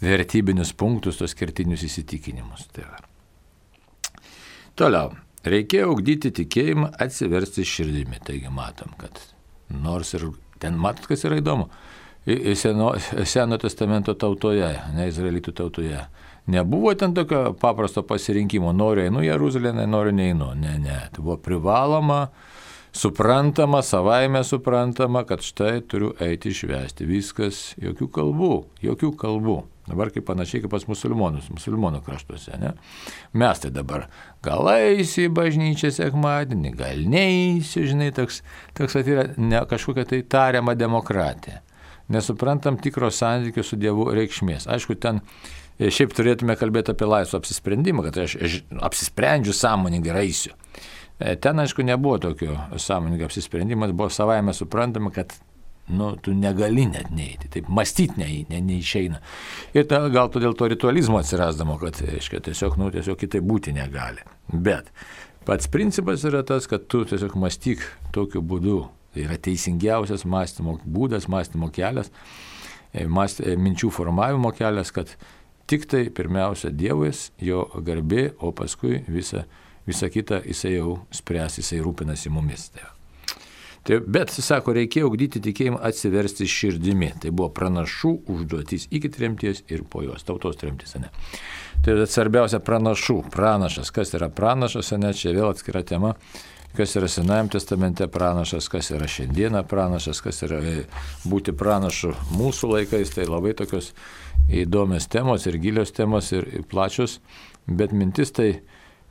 vertybinius 0.01 0.73
punktus, 0.77 1.19
tos 1.21 1.35
kertinius 1.37 1.85
įsitikinimus. 1.87 2.67
Tai 2.75 2.85
va. 2.89 3.01
Toliau, 4.77 5.15
reikėjo 5.47 5.93
ugdyti 5.95 6.31
tikėjimą, 6.41 6.91
atsiversti 7.01 7.65
širdimi. 7.65 8.19
Taigi 8.25 8.51
matom, 8.53 8.93
kad 9.01 9.21
nors 9.73 10.13
ir 10.17 10.29
ten 10.61 10.77
matot, 10.79 11.07
kas 11.09 11.25
yra 11.27 11.39
įdomu, 11.41 11.69
Seno, 12.59 12.91
Seno 13.23 13.55
testamento 13.57 14.11
tautoje, 14.19 14.67
ne 14.93 15.05
Izraelitų 15.07 15.53
tautoje, 15.55 16.01
nebuvo 16.51 16.91
ten 16.99 17.13
tokio 17.15 17.53
paprasto 17.55 18.03
pasirinkimo, 18.03 18.73
noriu 18.75 19.05
einu 19.07 19.23
Jeruzalę, 19.23 19.71
noriu 19.87 20.11
neinu. 20.11 20.51
Ne, 20.59 20.75
ne, 20.83 20.97
tai 21.13 21.23
buvo 21.23 21.37
privaloma 21.39 22.25
suprantama, 22.91 23.81
savaime 23.81 24.43
suprantama, 24.43 25.23
kad 25.27 25.41
štai 25.41 25.81
turiu 25.87 26.13
eiti 26.23 26.53
švesti. 26.55 27.07
Viskas, 27.07 27.71
jokių 27.81 28.07
kalbų, 28.13 28.53
jokių 28.83 29.11
kalbų. 29.19 29.57
Dabar 29.87 30.09
kaip 30.11 30.25
panašiai 30.27 30.65
kaip 30.65 30.73
pas 30.73 30.83
musulmonus, 30.89 31.47
musulmonų 31.53 32.01
kraštuose. 32.03 32.57
Ne? 32.59 32.73
Mes 33.39 33.61
tai 33.63 33.71
dabar 33.71 34.09
gal 34.43 34.67
eisi 34.73 35.29
į 35.29 35.33
bažnyčią 35.35 35.93
sekmadienį, 35.95 36.73
gal 36.75 37.05
neįsi, 37.07 37.85
žinai, 37.93 38.09
toks, 38.15 38.41
toks 38.75 38.97
yra 38.99 39.29
ne, 39.39 39.61
kažkokia 39.69 40.03
tai 40.09 40.21
tariama 40.27 40.75
demokratija. 40.75 41.61
Nesuprantam 42.11 42.79
tikro 42.83 43.11
santykio 43.11 43.63
su 43.67 43.79
Dievu 43.79 44.09
reikšmės. 44.15 44.67
Aišku, 44.71 44.95
ten 44.99 45.21
e, 45.79 45.87
šiaip 45.91 46.15
turėtume 46.15 46.55
kalbėti 46.59 46.91
apie 46.91 47.07
laisvą 47.07 47.39
apsisprendimą, 47.39 48.05
kad 48.07 48.19
aš 48.25 48.37
apsisprendžiu 48.87 49.55
sąmoningai. 49.55 50.27
E, 50.27 50.55
ten, 51.17 51.59
aišku, 51.59 51.83
nebuvo 51.83 52.17
tokio 52.21 52.57
sąmoningo 52.77 53.25
apsisprendimas, 53.25 53.91
buvo 53.91 54.09
savaime 54.09 54.53
suprantama, 54.53 55.11
kad 55.11 55.33
nu, 55.87 56.15
tu 56.21 56.33
negali 56.35 56.85
net 56.89 57.11
neįti, 57.15 57.49
taip 57.51 57.69
mąstyti 57.71 58.19
ne, 58.19 58.27
ne, 58.49 58.59
neišeina. 58.67 59.21
Ir 59.77 59.87
ta, 59.89 60.01
gal 60.13 60.29
todėl 60.33 60.55
to 60.57 60.67
ritualizmo 60.67 61.21
atsirasdamo, 61.21 61.77
kad 61.81 62.01
reiškia, 62.03 62.41
tiesiog, 62.49 62.75
nu, 62.81 62.89
tiesiog 62.93 63.19
kitaip 63.21 63.45
būti 63.47 63.73
negali. 63.75 64.25
Bet 64.51 64.91
pats 65.47 65.69
principas 65.71 66.25
yra 66.27 66.43
tas, 66.47 66.67
kad 66.67 66.89
tu 66.91 67.05
tiesiog 67.07 67.37
mąstyk 67.39 67.85
tokiu 68.15 68.43
būdu. 68.43 68.81
Tai 69.15 69.23
yra 69.23 69.37
teisingiausias 69.41 70.27
mąstymo 70.27 70.75
būdas, 70.83 71.29
mąstymo 71.31 71.71
kelias, 71.73 72.11
e, 72.91 73.07
mąst, 73.07 73.39
e, 73.41 73.55
minčių 73.57 73.89
formavimo 73.95 74.51
kelias, 74.53 74.91
kad 74.93 75.15
tik 75.71 75.87
tai 75.89 76.03
pirmiausia 76.13 76.69
Dievas, 76.75 77.31
jo 77.41 77.63
garbė, 77.87 78.33
o 78.43 78.51
paskui 78.51 78.99
visa 79.07 79.45
Visa 79.87 80.09
kita 80.11 80.41
jisai 80.45 80.75
jau 80.77 80.97
spręs, 81.15 81.61
jisai 81.61 81.79
rūpinasi 81.83 82.31
mumis. 82.33 82.67
Tai, 82.75 82.89
tai, 83.87 84.01
bet, 84.03 84.33
sako, 84.33 84.75
reikėjo 84.75 85.07
ugdyti 85.07 85.41
tikėjimą 85.45 85.79
atsiversti 85.89 86.49
širdimi. 86.51 87.13
Tai 87.23 87.31
buvo 87.31 87.47
pranašų 87.55 88.13
užduotis 88.33 88.89
iki 88.91 89.11
tremties 89.13 89.63
ir 89.71 89.85
po 89.87 90.03
jos, 90.03 90.27
tautos 90.27 90.59
tremties, 90.59 90.97
ne. 90.99 91.13
Tai 91.85 91.95
svarbiausia 92.09 92.59
pranašų, 92.59 93.21
pranašas, 93.31 93.93
kas 93.95 94.13
yra 94.17 94.27
pranašas, 94.33 94.91
ne, 94.99 95.13
čia 95.15 95.31
vėl 95.37 95.51
atskira 95.53 95.85
tema 95.87 96.15
kas 96.77 96.95
yra 96.95 97.07
Senajame 97.07 97.49
testamente 97.49 98.07
pranašas, 98.07 98.67
kas 98.69 98.91
yra 98.93 99.07
šiandieną 99.09 99.63
pranašas, 99.67 100.21
kas 100.21 100.43
yra 100.45 100.59
e, 100.61 100.73
būti 101.25 101.55
pranašu 101.57 102.13
mūsų 102.37 102.69
laikais, 102.73 103.13
tai 103.15 103.25
labai 103.25 103.55
tokios 103.57 103.93
įdomios 104.47 105.09
temos 105.09 105.47
ir 105.49 105.57
gilios 105.63 105.93
temos 105.97 106.29
ir 106.35 106.45
plačios, 106.69 107.17
bet 107.67 107.95
mintis 107.97 108.31
tai 108.35 108.51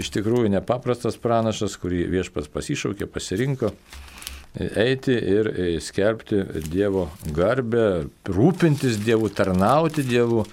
iš 0.00 0.10
tikrųjų 0.12 0.50
nepaprastas 0.52 1.16
pranašas, 1.20 1.78
kurį 1.80 2.04
viešpas 2.12 2.50
pasišaukė, 2.52 3.08
pasirinko 3.08 3.72
eiti 4.54 5.14
ir 5.16 5.48
skelbti 5.82 6.42
Dievo 6.68 7.08
garbę, 7.34 8.04
rūpintis 8.28 9.00
Dievu, 9.02 9.32
tarnauti 9.32 10.04
Dievu 10.06 10.44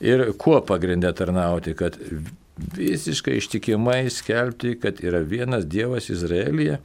ir 0.00 0.30
kuo 0.38 0.60
pagrindė 0.64 1.10
tarnauti, 1.18 1.74
kad 1.76 1.98
visiškai 2.76 3.40
ištikimai 3.40 4.06
skelbti, 4.12 4.76
kad 4.80 5.02
yra 5.04 5.20
vienas 5.26 5.66
Dievas 5.66 6.08
Izraelyje 6.12 6.78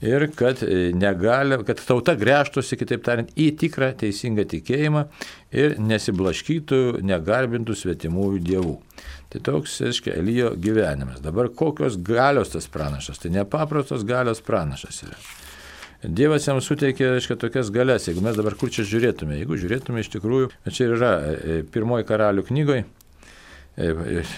ir 0.00 0.30
kad, 0.36 0.62
e, 0.62 0.90
negali, 0.94 1.58
kad 1.66 1.80
tauta 1.86 2.14
grėžtųsi, 2.18 2.78
kitaip 2.78 3.04
tariant, 3.06 3.32
į 3.38 3.50
tikrą 3.60 3.90
teisingą 3.98 4.46
tikėjimą 4.48 5.06
ir 5.54 5.78
nesiblaškytų, 5.82 7.00
negarbintų 7.06 7.76
svetimųjų 7.78 8.42
dievų. 8.50 8.76
Tai 9.28 9.42
toks, 9.44 9.80
aiškiai, 9.84 10.16
Elijo 10.22 10.54
gyvenimas. 10.56 11.20
Dabar 11.24 11.50
kokios 11.52 11.98
galios 12.00 12.54
tas 12.54 12.68
pranašas? 12.72 13.20
Tai 13.20 13.34
nepaprastos 13.34 14.06
galios 14.08 14.40
pranašas 14.44 15.02
yra. 15.04 15.18
Dievas 16.02 16.46
jam 16.46 16.60
suteikė, 16.62 17.16
aiškiai, 17.16 17.36
tokias 17.42 17.72
galias. 17.74 18.06
Jeigu 18.06 18.22
mes 18.24 18.38
dabar 18.38 18.54
kur 18.56 18.70
čia 18.72 18.86
žiūrėtume, 18.86 19.40
jeigu 19.40 19.58
žiūrėtume 19.58 20.04
iš 20.04 20.12
tikrųjų, 20.14 20.52
čia 20.70 20.92
yra 20.94 21.12
e, 21.18 21.58
pirmoji 21.74 22.06
karalių 22.08 22.46
knygoje, 22.46 22.86
E, 22.86 22.90
e, 22.90 22.97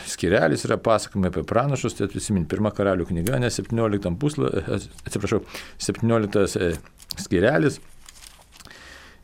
skirelis 0.07 0.65
yra 0.69 0.77
pasakojimai 0.81 1.31
apie 1.31 1.45
pranašus, 1.49 1.97
tai 1.97 2.09
prisimint 2.13 2.49
pirmą 2.51 2.73
karalių 2.77 3.07
knygą, 3.09 3.39
ne 3.41 3.49
17 3.53 4.13
puslapį, 4.21 4.61
e, 4.61 4.81
atsiprašau, 5.09 5.41
17 5.81 6.77
skirelis. 7.21 7.81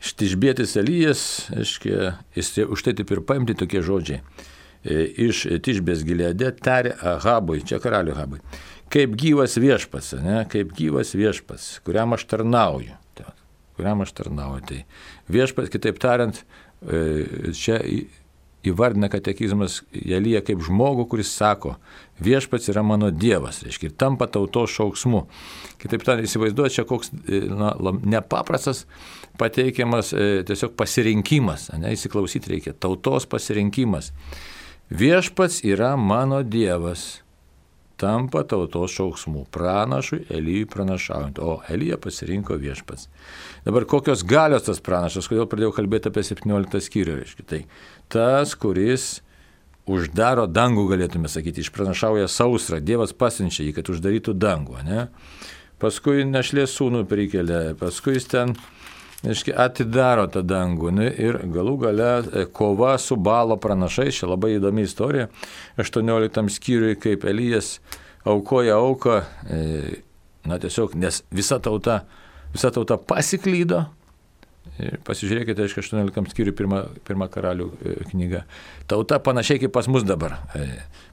Štižbėtis 0.07 0.77
Elijas, 0.81 1.21
aiškiai, 1.57 2.13
jis 2.37 2.53
už 2.65 2.85
tai 2.85 2.95
taip 2.97 3.11
ir 3.13 3.23
paimti 3.27 3.57
tokie 3.59 3.81
žodžiai. 3.85 4.21
Iš 4.87 5.41
Tižbės 5.67 6.05
gilėdė 6.07 6.53
tarė 6.63 6.93
Ahabui, 7.03 7.63
čia 7.67 7.81
karalių 7.83 8.13
Ahabui, 8.15 8.43
kaip 8.93 9.17
gyvas 9.19 9.57
viešpas, 9.59 10.13
ne, 10.23 10.45
kaip 10.53 10.77
gyvas 10.77 11.11
viešpas, 11.17 11.81
kuriam 11.83 12.15
aš 12.15 12.29
tarnauju. 12.31 12.95
Tai, 13.19 13.33
kuriam 13.75 14.05
aš 14.05 14.13
tarnauju. 14.21 14.63
Tai 14.69 14.79
viešpas, 15.33 15.73
kitaip 15.73 15.99
tariant, 15.99 16.39
čia 17.57 17.81
įvardina 18.71 19.11
katekizmas 19.13 19.81
Jelyje 19.95 20.43
kaip 20.47 20.63
žmogų, 20.67 21.07
kuris 21.11 21.31
sako, 21.35 21.77
viešpats 22.23 22.71
yra 22.73 22.85
mano 22.87 23.11
Dievas, 23.11 23.63
reiškia, 23.67 23.91
ir 23.91 23.97
tampa 23.99 24.29
tautos 24.31 24.75
šauksmu. 24.77 25.25
Kitaip 25.83 26.07
tariant, 26.07 26.29
įsivaizduoju, 26.29 26.75
čia 26.79 26.87
koks 26.89 27.13
e, 27.13 27.43
na, 27.51 27.75
nepaprastas 28.17 28.85
pateikiamas 29.41 30.15
e, 30.17 30.27
tiesiog 30.49 30.77
pasirinkimas, 30.79 31.71
ne, 31.77 31.93
įsiklausyti 31.97 32.57
reikia, 32.57 32.77
tautos 32.79 33.29
pasirinkimas. 33.31 34.13
Viešpats 34.91 35.63
yra 35.67 35.97
mano 35.99 36.45
Dievas 36.47 37.26
tampa 38.01 38.43
tautos 38.45 38.93
šauksmu, 38.97 39.47
pranašui 39.53 40.25
Elyjui 40.31 40.69
pranašaujant, 40.71 41.39
o 41.41 41.61
Elyja 41.73 41.99
pasirinko 42.01 42.59
viešpats. 42.61 43.09
Dabar 43.65 43.87
kokios 43.89 44.25
galios 44.27 44.67
tas 44.69 44.83
pranašas, 44.85 45.29
kodėl 45.31 45.49
pradėjau 45.51 45.73
kalbėti 45.79 46.13
apie 46.13 46.25
17 46.27 46.83
skyrių, 46.87 47.21
reiškia, 47.23 47.47
tai 47.49 47.63
tas, 48.13 48.55
kuris 48.59 49.09
uždaro 49.87 50.47
dangų, 50.51 50.89
galėtume 50.93 51.31
sakyti, 51.31 51.63
išpranašauja 51.65 52.29
sausrą, 52.31 52.81
Dievas 52.83 53.15
pasiunčia 53.17 53.65
jį, 53.65 53.77
kad 53.79 53.91
uždarytų 53.93 54.35
dangų, 54.35 54.83
ne? 54.87 55.07
Paskui 55.81 56.25
našlės 56.25 56.73
sūnų 56.79 57.05
prikelia, 57.09 57.77
paskui 57.79 58.17
jis 58.17 58.27
ten 58.33 58.57
Iški, 59.27 59.51
atidaro 59.59 60.29
tą 60.31 60.43
dangų 60.47 60.93
ne, 60.95 61.07
ir 61.11 61.41
galų 61.51 61.75
gale 61.83 62.11
e, 62.23 62.45
kova 62.55 62.95
su 63.03 63.17
balo 63.19 63.57
pranašais, 63.59 64.21
čia 64.21 64.29
labai 64.31 64.53
įdomi 64.57 64.85
istorija, 64.87 65.27
18 65.83 66.47
skyriui, 66.55 66.95
kaip 67.03 67.27
Elijas 67.27 67.77
aukoja 68.27 68.79
auką, 68.79 69.19
e, 69.51 69.61
na 70.47 70.61
tiesiog, 70.63 70.95
nes 71.03 71.25
visa 71.35 71.59
tauta, 71.63 72.05
visa 72.55 72.71
tauta 72.75 73.01
pasiklydo, 73.03 73.83
pasižiūrėkite, 75.07 75.65
aišku, 75.65 75.81
18 75.81 76.33
skyrių 76.33 76.53
pirmą, 76.57 76.81
pirmą 77.07 77.29
karalių 77.33 77.67
e, 77.73 77.95
knygą. 78.11 78.43
Tauta 78.91 79.19
panašiai 79.25 79.63
kaip 79.63 79.73
pas 79.73 79.89
mus 79.89 80.05
dabar. 80.07 80.37
E, 80.57 80.67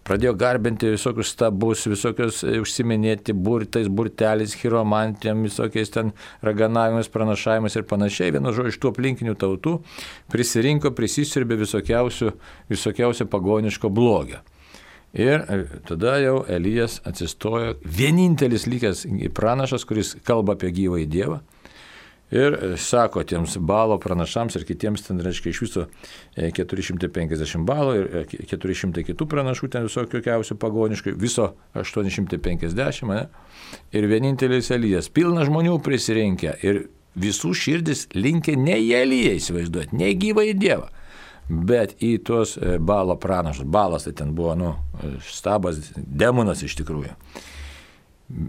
pradėjo 0.08 0.34
garbinti 0.40 0.92
visokius 0.92 1.32
stabus, 1.32 1.86
visokius 1.88 2.42
e, 2.44 2.58
užsiminėti 2.64 3.36
burtais, 3.36 3.88
burtelis, 3.88 4.56
chiromantijom, 4.60 5.46
visokiais 5.48 5.94
ten 5.94 6.12
raganavimais, 6.44 7.12
pranašavimais 7.14 7.80
ir 7.80 7.88
panašiai. 7.88 8.34
Vienu 8.36 8.52
žodžiu, 8.56 8.74
iš 8.74 8.82
tų 8.84 8.92
aplinkinių 8.92 9.38
tautų 9.40 9.78
prisirinko, 10.34 10.92
prisisirbė 10.98 11.62
visokiausių, 11.64 12.34
visokiausių 12.74 13.30
pagoniško 13.32 13.94
blogio. 13.94 14.44
Ir 15.14 15.44
tada 15.86 16.18
jau 16.18 16.40
Elijas 16.50 16.98
atsistojo, 17.06 17.76
vienintelis 17.86 18.66
likęs 18.66 19.06
pranašas, 19.38 19.86
kuris 19.86 20.16
kalba 20.26 20.58
apie 20.58 20.74
gyvąjį 20.74 21.10
Dievą 21.14 21.44
Ir 22.34 22.54
e, 22.54 22.78
sako 22.78 23.22
tiems 23.30 23.58
balo 23.62 24.00
pranašams 24.02 24.56
ir 24.58 24.66
kitiems 24.66 25.06
ten, 25.06 25.20
reiškia, 25.22 25.52
iš 25.54 25.60
viso 25.62 25.84
450 26.38 27.44
e, 27.46 27.62
balo 27.68 27.94
ir 28.00 28.08
400 28.50 29.04
e, 29.04 29.06
kitų 29.12 29.28
pranašų 29.30 29.70
ten 29.76 29.86
visokių 29.86 30.24
kiausių 30.26 30.58
pagoniškai, 30.62 31.14
viso 31.20 31.52
850, 31.78 33.06
ne? 33.12 33.28
ir 33.94 34.10
vienintelis 34.10 34.72
Elijas, 34.74 35.12
pilna 35.14 35.46
žmonių 35.46 35.78
prisirinkę 35.86 36.58
ir 36.66 36.88
visų 37.22 37.54
širdis 37.54 38.08
linkė 38.18 38.58
ne 38.58 38.80
į 38.82 38.92
Eliją 39.04 39.38
įsivaizduoti, 39.38 40.02
ne 40.02 40.10
gyvą 40.18 40.50
į 40.50 40.58
Dievą, 40.58 40.90
bet 41.54 42.00
į 42.02 42.16
tuos 42.26 42.56
balo 42.82 43.14
pranašus. 43.22 43.70
Balas 43.70 44.08
tai 44.08 44.18
ten 44.18 44.34
buvo, 44.34 44.56
nu, 44.58 44.74
stabas, 45.30 45.92
demonas 45.94 46.66
iš 46.66 46.80
tikrųjų. 46.82 47.14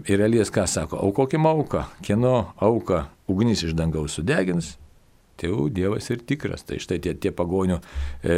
Ir 0.09 0.21
Elijas 0.25 0.49
ką 0.53 0.65
sako, 0.69 0.97
aukokim 1.05 1.45
auką, 1.45 1.83
kieno 2.05 2.53
auką 2.63 3.03
ugnis 3.29 3.61
iš 3.65 3.75
dangaus 3.77 4.15
sudegins, 4.17 4.75
tai 5.37 5.49
jau 5.51 5.67
Dievas 5.69 6.07
ir 6.09 6.23
tikras. 6.25 6.63
Tai 6.65 6.79
štai 6.81 6.97
tie, 7.03 7.13
tie 7.19 7.31
pagonių 7.35 7.77
e, 8.23 8.37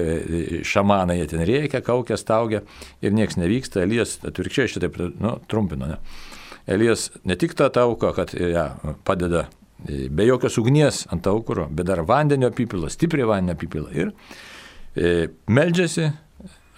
šamanai, 0.67 1.19
jie 1.21 1.29
ten 1.31 1.43
reikia, 1.47 1.83
kaukia, 1.85 2.17
staugia 2.19 2.63
ir 3.01 3.15
niekas 3.15 3.39
nevyksta. 3.39 3.83
Elijas 3.85 4.17
atvirkščiai 4.27 4.73
šitaip 4.73 4.99
nu, 5.21 5.37
trumpino. 5.47 5.91
Ne? 5.93 5.99
Elijas 6.67 7.09
ne 7.23 7.37
tik 7.39 7.55
tą 7.57 7.69
auką, 7.83 8.11
kad 8.17 8.33
ją 8.35 8.67
padeda 9.07 9.45
e, 9.87 10.07
be 10.09 10.27
jokios 10.27 10.57
ugnies 10.59 11.05
ant 11.13 11.29
aukuro, 11.31 11.69
bet 11.71 11.87
dar 11.87 12.03
vandenio 12.07 12.51
apipilą, 12.51 12.91
stipriai 12.91 13.29
vandenio 13.29 13.55
apipilą. 13.55 13.93
Ir 13.95 14.11
e, 14.97 15.29
meldžiasi, 15.47 16.09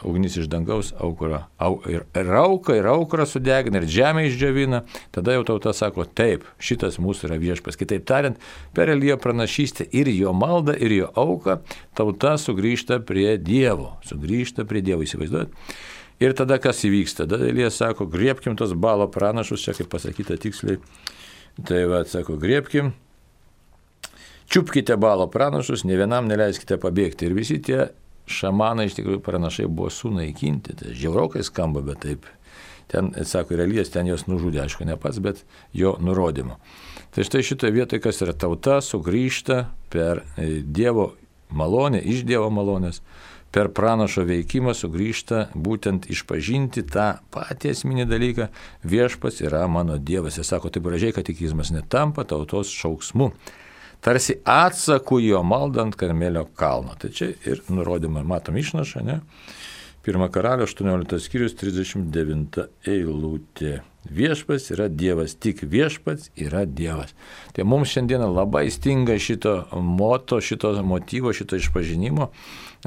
ugnis 0.03 0.38
iš 0.39 0.47
dangaus 0.47 0.93
aukurą, 0.99 1.43
au, 1.59 1.79
ir, 1.89 2.05
ir 2.15 2.31
auką, 2.39 2.75
ir 2.79 2.88
aukurą 2.88 3.25
sudegina, 3.27 3.81
ir 3.81 3.89
žemę 3.91 4.25
išdžiavina, 4.29 4.81
tada 5.15 5.35
jau 5.35 5.43
tauta 5.47 5.73
sako, 5.75 6.05
taip, 6.05 6.45
šitas 6.63 6.99
mūsų 7.03 7.29
yra 7.29 7.39
viešpas. 7.41 7.77
Kitaip 7.79 8.05
tariant, 8.07 8.39
per 8.75 8.91
Elijo 8.93 9.19
pranašystę 9.19 9.89
ir 9.91 10.12
jo 10.13 10.33
maldą, 10.35 10.75
ir 10.79 10.95
jo 10.95 11.12
auką, 11.19 11.59
tauta 11.99 12.38
sugrįžta 12.39 13.01
prie 13.03 13.35
Dievo, 13.38 13.97
sugrįžta 14.07 14.67
prie 14.69 14.83
Dievo, 14.85 15.03
įsivaizduojat. 15.03 15.51
Ir 16.19 16.35
tada 16.35 16.59
kas 16.59 16.81
įvyksta? 16.83 17.27
Tada 17.27 17.47
Elijas 17.47 17.79
sako, 17.79 18.07
griebkim 18.12 18.57
tos 18.59 18.73
balo 18.75 19.07
pranašus, 19.12 19.63
čia 19.63 19.75
kaip 19.77 19.91
pasakyta 19.91 20.35
tiksliai. 20.39 20.79
Tai 21.67 21.79
va, 21.91 22.03
sako, 22.07 22.35
griebkim, 22.39 22.91
čiupkite 24.51 24.95
balo 24.99 25.27
pranašus, 25.31 25.85
ne 25.88 25.95
vienam 25.99 26.27
neleiskite 26.27 26.79
pabėgti. 26.79 27.27
Ir 27.27 27.35
visi 27.35 27.59
tie 27.63 27.89
šamanai 28.29 28.87
iš 28.89 28.97
tikrųjų 28.99 29.21
pranašai 29.25 29.67
buvo 29.67 29.89
sunaikinti. 29.93 30.75
Tai 30.79 30.93
žiaurokai 30.97 31.43
skamba, 31.45 31.83
bet 31.85 32.03
taip. 32.05 32.29
Ten, 32.89 33.11
sako, 33.27 33.53
ir 33.53 33.67
Elijas 33.67 33.91
ten 33.93 34.07
juos 34.09 34.25
nužudė, 34.25 34.63
aišku, 34.63 34.85
ne 34.89 34.95
pats, 34.97 35.19
bet 35.21 35.43
jo 35.77 35.93
nurodymu. 36.01 36.55
Tai 37.13 37.25
štai 37.25 37.43
šitoje 37.45 37.75
vietoje, 37.75 38.01
kas 38.01 38.23
yra 38.25 38.33
tauta, 38.33 38.79
sugrįžta 38.81 39.59
per 39.93 40.23
e, 40.37 40.63
Dievo 40.65 41.11
malonę, 41.53 42.01
iš 42.01 42.23
Dievo 42.25 42.49
malonės, 42.53 43.03
per 43.53 43.69
pranašo 43.73 44.25
veikimą 44.29 44.73
sugrįžta 44.77 45.47
būtent 45.53 46.09
išpažinti 46.13 46.85
tą 46.89 47.11
patį 47.33 47.73
esminį 47.73 48.05
dalyką, 48.09 48.49
viešpas 48.85 49.41
yra 49.45 49.63
mano 49.69 49.97
Dievas. 49.97 50.37
Jis 50.37 50.49
sako 50.53 50.73
taip 50.73 50.85
gražiai, 50.85 51.13
kad 51.13 51.29
tikizmas 51.29 51.73
netampa 51.73 52.25
tautos 52.29 52.73
šauksmu 52.73 53.31
tarsi 54.01 54.39
atsaku 54.43 55.19
jo 55.23 55.43
maldant 55.43 55.95
Karmelio 55.95 56.45
kalno. 56.55 56.95
Tai 56.99 57.12
čia 57.13 57.33
ir 57.45 57.63
nurodymą 57.69 58.23
matom 58.27 58.57
išnašą, 58.59 59.05
ne? 59.05 59.19
Pirmą 60.05 60.29
karalio 60.31 60.63
18 60.65 61.19
skyrius 61.19 61.57
39 61.59 62.63
eilutė. 62.88 63.81
Viešpats 64.09 64.71
yra 64.71 64.88
Dievas, 64.88 65.33
tik 65.35 65.59
viešpats 65.67 66.31
yra 66.39 66.63
Dievas. 66.65 67.12
Tai 67.53 67.65
mums 67.67 67.91
šiandieną 67.91 68.29
labai 68.31 68.69
stinga 68.71 69.17
šito 69.19 69.57
moto, 69.83 70.39
šito 70.41 70.71
motyvo, 70.88 71.33
šito 71.35 71.59
išpažinimo. 71.59 72.29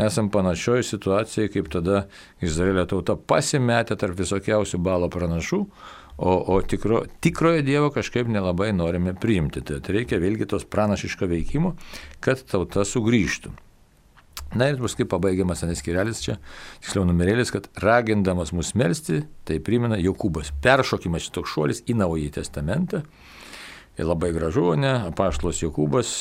Esam 0.01 0.31
panašioje 0.33 0.89
situacijoje, 0.89 1.53
kaip 1.53 1.69
tada 1.69 2.07
Izraelio 2.41 2.87
tauta 2.89 3.15
pasimetė 3.15 3.99
tarp 4.01 4.17
visokiausių 4.17 4.81
balo 4.81 5.13
pranašų, 5.13 5.61
o, 6.17 6.33
o 6.55 6.61
tikro, 6.63 7.03
tikrojo 7.25 7.63
Dievo 7.67 7.91
kažkaip 7.95 8.31
nelabai 8.31 8.73
norime 8.77 9.15
priimti. 9.15 9.65
Tai 9.65 9.81
reikia 9.95 10.21
vėlgi 10.23 10.49
tos 10.51 10.67
pranašiško 10.69 11.29
veikimo, 11.31 11.77
kad 12.25 12.43
tauta 12.49 12.87
sugrįžtų. 12.89 13.53
Na 14.53 14.69
ir 14.69 14.77
paskui 14.81 15.07
pabaigiamas 15.09 15.63
aneskirelis 15.65 16.21
čia, 16.21 16.37
tiksliau 16.85 17.07
numerėlis, 17.09 17.53
kad 17.55 17.71
ragindamas 17.81 18.53
mus 18.53 18.75
melstį, 18.77 19.23
tai 19.49 19.57
primena 19.65 19.97
Jokūbas. 20.01 20.53
Peršokimas 20.65 21.25
šitoks 21.25 21.55
šuolis 21.55 21.81
į 21.89 21.97
Naująjį 22.03 22.35
Testamentą. 22.37 23.01
Ir 23.97 24.09
labai 24.09 24.33
gražu, 24.37 24.75
ne, 24.77 24.93
apaštlos 25.09 25.63
Jokūbas 25.65 26.13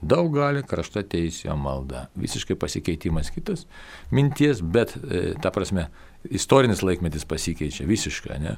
daug 0.00 0.30
gali, 0.34 0.62
krašta 0.66 1.02
teisėjo 1.02 1.56
malda. 1.58 2.06
Visiškai 2.18 2.56
pasikeitimas 2.58 3.32
kitas 3.34 3.66
minties, 4.14 4.62
bet, 4.62 4.94
e, 4.96 5.32
ta 5.42 5.50
prasme, 5.54 5.88
istorinis 6.30 6.82
laikmetis 6.82 7.26
pasikeičia 7.28 7.86
visiškai, 7.88 8.38
ne? 8.42 8.56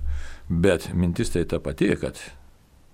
bet 0.48 0.90
mintis 0.94 1.33
tai 1.33 1.44
ta 1.48 1.61
pati, 1.62 1.92
kad 2.00 2.18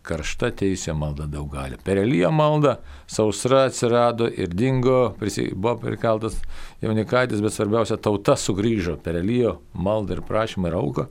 karšta 0.07 0.53
teisė 0.55 0.95
malda 0.95 1.27
daug 1.31 1.49
gali. 1.51 1.79
Per 1.83 1.99
Eliją 1.99 2.31
maldą 2.35 2.77
sausra 3.11 3.65
atsirado 3.67 4.29
ir 4.31 4.53
dingo, 4.55 5.17
prisi, 5.19 5.49
buvo 5.55 5.77
prikaltas 5.83 6.39
jaunikaitis, 6.85 7.43
bet 7.43 7.57
svarbiausia, 7.57 7.99
tauta 7.99 8.37
sugrįžo 8.39 8.99
per 9.03 9.19
Elijo 9.23 9.59
maldą 9.75 10.19
ir 10.19 10.25
prašymą 10.29 10.71
ir 10.71 10.79
auką, 10.79 11.09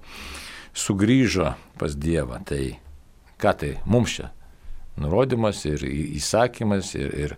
sugrįžo 0.86 1.52
pas 1.80 1.98
Dievą. 2.00 2.39
Tai 2.48 2.62
ką 3.41 3.56
tai 3.60 3.76
mums 3.86 4.15
čia? 4.15 4.32
Nurodymas 5.01 5.65
ir 5.67 5.84
įsakymas 5.86 6.93
ir, 6.95 7.13
ir 7.25 7.38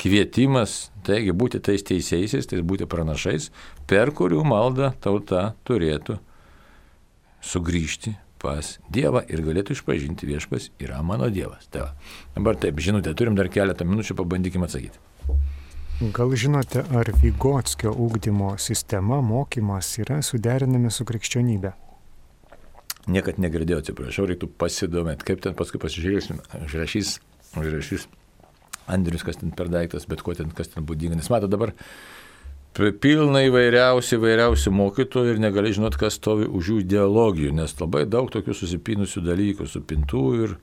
kvietimas, 0.00 0.90
taigi 1.06 1.32
būti 1.32 1.60
tais 1.64 1.84
teisėjais, 1.86 2.48
tai 2.50 2.60
būti 2.66 2.88
pranašais, 2.90 3.50
per 3.88 4.12
kurių 4.16 4.42
maldą 4.46 4.92
tauta 5.00 5.52
turėtų 5.68 6.18
sugrįžti 7.46 8.16
pas 8.42 8.76
Dievą 8.92 9.22
ir 9.32 9.42
galėtų 9.46 9.76
išpažinti 9.76 10.28
viešpas 10.28 10.70
yra 10.82 11.00
mano 11.02 11.30
Dievas. 11.32 11.68
Tai 11.72 11.86
va. 11.86 11.90
Dabar 12.36 12.58
taip, 12.60 12.80
žinote, 12.82 13.14
turim 13.16 13.38
dar 13.38 13.48
keletą 13.52 13.86
minučių, 13.88 14.18
pabandykime 14.18 14.68
atsakyti. 14.68 15.00
Gal 16.12 16.34
žinote, 16.36 16.82
ar 16.92 17.08
Vygotskio 17.22 17.94
ūkdymo 18.04 18.52
sistema, 18.60 19.22
mokymas 19.24 19.94
yra 20.02 20.20
suderinami 20.20 20.92
su 20.92 21.06
krikščionybė? 21.08 21.72
Niekad 23.06 23.38
negirdėjau, 23.38 23.84
atsiprašau, 23.84 24.26
reiktų 24.26 24.48
pasidomėti, 24.58 25.26
kaip 25.28 25.42
ten 25.44 25.54
paskui 25.54 25.78
pasižiūrėsim, 25.78 26.40
užrašys, 26.66 27.18
užrašys 27.54 28.08
Andrius, 28.90 29.22
kas 29.26 29.38
ten 29.38 29.52
per 29.54 29.70
daiktas, 29.70 30.06
bet 30.10 30.22
ko 30.26 30.34
ten, 30.34 30.50
kas 30.54 30.72
ten 30.72 30.86
būdinga. 30.86 31.18
Nes 31.18 31.30
mato 31.30 31.50
dabar 31.50 31.74
pilna 32.76 33.44
įvairiausių, 33.46 34.18
įvairiausių 34.18 34.72
mokytojų 34.74 35.34
ir 35.34 35.42
negali 35.42 35.72
žinot, 35.74 35.96
kas 35.98 36.18
stovi 36.18 36.46
už 36.46 36.72
jų 36.72 36.80
ideologijų, 36.84 37.54
nes 37.56 37.74
labai 37.80 38.04
daug 38.10 38.30
tokių 38.32 38.54
susipinusių 38.54 39.22
dalykų, 39.26 39.68
supintų 39.70 40.24
ir, 40.44 40.56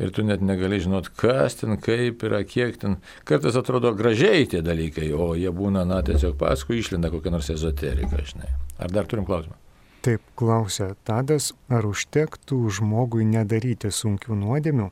ir 0.00 0.14
tu 0.16 0.24
net 0.26 0.42
negali 0.46 0.80
žinot, 0.82 1.12
kas 1.20 1.60
ten, 1.60 1.76
kaip 1.82 2.24
yra, 2.26 2.42
kiek 2.48 2.78
ten. 2.80 3.00
Kartais 3.28 3.58
atrodo 3.60 3.92
gražiai 3.98 4.48
tie 4.50 4.64
dalykai, 4.66 5.12
o 5.12 5.34
jie 5.38 5.52
būna, 5.54 5.84
na, 5.86 6.00
tiesiog 6.06 6.38
paskui 6.40 6.80
išlenda 6.80 7.12
kokią 7.12 7.34
nors 7.34 7.50
ezoteriką, 7.52 8.22
žinai. 8.32 8.54
Ar 8.80 8.94
dar 8.94 9.10
turim 9.10 9.28
klausimą? 9.28 9.58
Taip, 10.00 10.22
klausia 10.32 10.94
Tadas, 11.04 11.50
ar 11.68 11.84
užtektų 11.84 12.56
žmogui 12.72 13.26
nedaryti 13.28 13.90
sunkių 13.92 14.38
nuodėmių, 14.40 14.86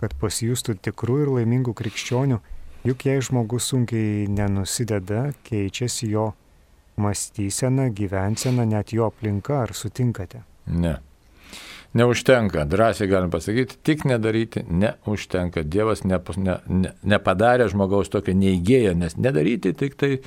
kad 0.00 0.16
pasijustų 0.18 0.74
tikrų 0.82 1.18
ir 1.22 1.30
laimingų 1.36 1.76
krikščionių, 1.78 2.40
juk 2.88 3.04
jei 3.06 3.22
žmogus 3.22 3.68
sunkiai 3.70 4.26
nenusideda, 4.26 5.28
keičiasi 5.46 6.10
jo 6.10 6.32
mąstysena, 6.98 7.86
gyvensena, 7.94 8.66
net 8.66 8.90
jo 8.96 9.06
aplinka, 9.06 9.62
ar 9.62 9.74
sutinkate? 9.78 10.42
Ne. 10.66 10.96
Neužtenka, 11.94 12.66
drąsiai 12.68 13.08
galim 13.08 13.30
pasakyti, 13.30 13.78
tik 13.82 14.04
nedaryti 14.04 14.60
neužtenka. 14.68 15.62
Dievas 15.64 16.04
ne, 16.04 16.18
ne, 16.36 16.56
ne, 16.68 16.90
nepadarė 17.08 17.70
žmogaus 17.72 18.12
tokio 18.12 18.34
neįgėjo, 18.36 18.92
nes 18.98 19.16
nedaryti 19.16 19.72
tik 19.72 19.96
tai, 19.96 20.18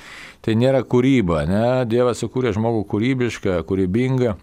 tai 0.42 0.56
nėra 0.58 0.82
kūryba. 0.82 1.44
Ne? 1.46 1.66
Dievas 1.86 2.18
sukūrė 2.24 2.50
žmogų 2.56 2.82
kūrybišką, 2.90 3.60
kūrybingą 3.68 4.34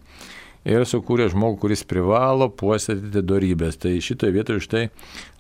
ir 0.68 0.86
sukūrė 0.88 1.30
žmogų, 1.32 1.60
kuris 1.64 1.84
privalo 1.88 2.50
puoselėti 2.52 3.24
darybės. 3.26 3.80
Tai 3.80 3.96
šitoje 4.04 4.36
vietoje 4.36 4.64
štai 4.66 4.86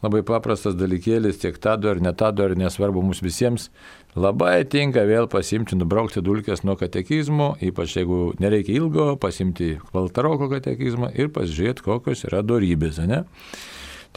labai 0.03 0.21
paprastas 0.27 0.77
dalykėlis, 0.79 1.41
tiek 1.41 1.57
tą 1.61 1.75
dar, 1.81 1.99
ne 2.03 2.13
tą 2.15 2.31
dar, 2.35 2.55
nesvarbu 2.59 3.03
mums 3.03 3.23
visiems, 3.23 3.69
labai 4.15 4.61
tinka 4.69 5.03
vėl 5.07 5.27
pasimti, 5.31 5.77
nubraukti 5.79 6.23
dulkės 6.25 6.63
nuo 6.67 6.77
katekizmo, 6.79 7.53
ypač 7.65 7.97
jeigu 7.99 8.21
nereikia 8.39 8.77
ilgo, 8.79 9.09
pasimti 9.21 9.75
valtaroko 9.95 10.49
katekizmą 10.53 11.11
ir 11.19 11.33
pasižiūrėti, 11.35 11.85
kokios 11.85 12.25
yra 12.29 12.43
darybės. 12.45 13.01
Ne? 13.09 13.25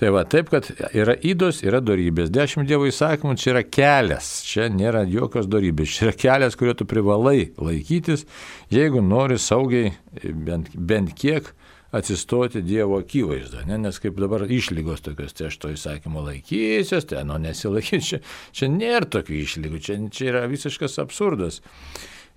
Tai 0.01 0.09
va, 0.15 0.23
taip, 0.25 0.49
kad 0.51 0.71
yra 0.97 1.15
įdos, 1.21 1.61
yra 1.67 1.83
darybės. 1.85 2.31
Dešimt 2.33 2.67
dievo 2.67 2.87
įsakymų 2.89 3.35
čia 3.39 3.51
yra 3.53 3.63
kelias, 3.67 4.31
čia 4.49 4.71
nėra 4.73 5.05
jokios 5.07 5.47
darybės, 5.53 5.93
čia 5.99 6.07
yra 6.09 6.15
kelias, 6.25 6.57
kurio 6.59 6.75
tu 6.79 6.87
privalai 6.89 7.51
laikytis, 7.61 8.25
jeigu 8.73 9.05
nori 9.05 9.37
saugiai 9.39 9.93
bent, 10.33 10.73
bent 10.75 11.13
kiek 11.19 11.53
atsistoti 11.93 12.63
Dievo 12.65 12.97
akivaizdą, 13.03 13.67
ne? 13.69 13.77
nes 13.85 13.99
kaip 14.01 14.17
dabar 14.17 14.47
išlygos 14.49 15.05
tokios, 15.05 15.35
tai 15.37 15.51
aš 15.51 15.59
to 15.61 15.73
įsakymo 15.75 16.25
laikysiuos, 16.25 17.05
tai 17.11 17.21
nu 17.29 17.37
nesilaikysiu, 17.43 18.01
čia, 18.17 18.21
čia 18.57 18.71
nėra 18.73 19.11
tokių 19.13 19.37
išlygų, 19.43 19.81
čia, 19.85 19.99
čia 20.09 20.31
yra 20.31 20.47
visiškas 20.49 20.97
absurdas. 21.05 21.61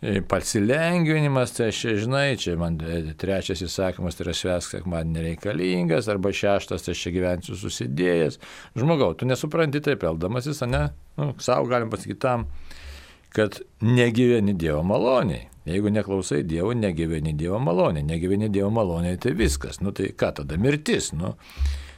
E, 0.05 0.21
Pasilengvinimas, 0.21 1.55
tai 1.57 1.71
aš 1.71 1.79
žinai, 2.03 2.35
čia 2.37 2.53
man 2.61 2.75
e, 2.77 2.99
trečias 3.17 3.63
įsakymas, 3.65 4.13
tai 4.13 4.27
yra 4.27 4.35
švesk, 4.37 4.75
kad 4.75 4.89
man 4.91 5.09
nereikalingas, 5.15 6.05
arba 6.13 6.29
šeštas, 6.35 6.85
tai 6.85 6.93
aš 6.93 7.01
čia 7.07 7.13
gyvensiu 7.15 7.57
susidėjęs. 7.57 8.37
Žmogau, 8.77 9.15
tu 9.17 9.25
nesupranti 9.25 9.81
taip 9.81 10.05
eldamasis, 10.05 10.61
ne? 10.69 10.83
Nu, 11.17 11.31
savo 11.41 11.65
galim 11.71 11.89
pasakyti 11.89 12.19
tam, 12.21 12.45
kad 13.34 13.57
negyveni 13.82 14.53
Dievo 14.53 14.84
maloniai. 14.86 15.47
Jeigu 15.65 15.89
neklausai 15.89 16.43
Dievo, 16.45 16.75
negyveni 16.77 17.34
Dievo 17.34 17.57
maloniai. 17.65 18.05
Negyveni 18.05 18.51
Dievo 18.53 18.69
maloniai, 18.77 19.17
tai 19.17 19.34
viskas. 19.34 19.82
Nu 19.82 19.95
tai 19.95 20.11
ką 20.13 20.36
tada 20.43 20.61
mirtis? 20.61 21.15
Nu, 21.17 21.34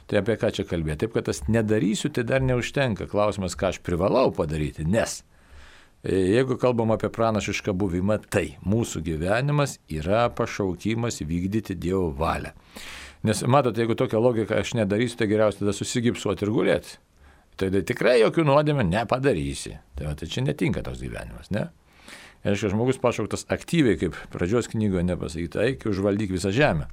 tai 0.08 0.22
apie 0.22 0.40
ką 0.40 0.54
čia 0.56 0.64
kalbėti? 0.70 1.04
Taip, 1.04 1.18
kad 1.18 1.28
tas 1.28 1.44
nedarysiu, 1.52 2.08
tai 2.08 2.24
dar 2.30 2.40
neužtenka. 2.40 3.10
Klausimas, 3.12 3.58
ką 3.58 3.74
aš 3.74 3.84
privalau 3.84 4.30
padaryti, 4.32 4.88
nes 4.88 5.20
jeigu 6.04 6.58
kalbam 6.60 6.92
apie 6.94 7.10
pranašišką 7.12 7.74
buvimą, 7.74 8.20
tai 8.30 8.56
mūsų 8.66 9.02
gyvenimas 9.06 9.78
yra 9.90 10.28
pašaukimas 10.30 11.22
vykdyti 11.24 11.74
Dievo 11.74 12.12
valią. 12.14 12.54
Nes 13.26 13.42
matote, 13.50 13.82
jeigu 13.82 13.96
tokią 13.98 14.20
logiką 14.22 14.60
aš 14.60 14.76
nedarysiu, 14.78 15.18
tai 15.18 15.26
geriausia 15.30 15.64
tada 15.64 15.74
susigipsuoti 15.74 16.46
ir 16.46 16.54
gulėti. 16.54 16.98
tai, 17.58 17.72
tai 17.74 17.82
tikrai 17.82 18.20
jokių 18.22 18.44
nuodėmė 18.46 18.84
nepadarysi. 18.86 19.74
Tai, 19.98 20.14
tai 20.14 20.28
čia 20.30 20.44
netinka 20.46 20.84
toks 20.86 21.02
gyvenimas, 21.02 21.50
ne? 21.50 21.68
Reiškia, 22.46 22.70
žmogus 22.70 23.00
pašauktas 23.02 23.48
aktyviai, 23.50 23.98
kaip 23.98 24.14
pradžios 24.30 24.70
knygoje 24.70 25.02
nepasakyta, 25.08 25.64
eik 25.66 25.88
užvaldyk 25.90 26.30
visą 26.36 26.52
žemę. 26.54 26.86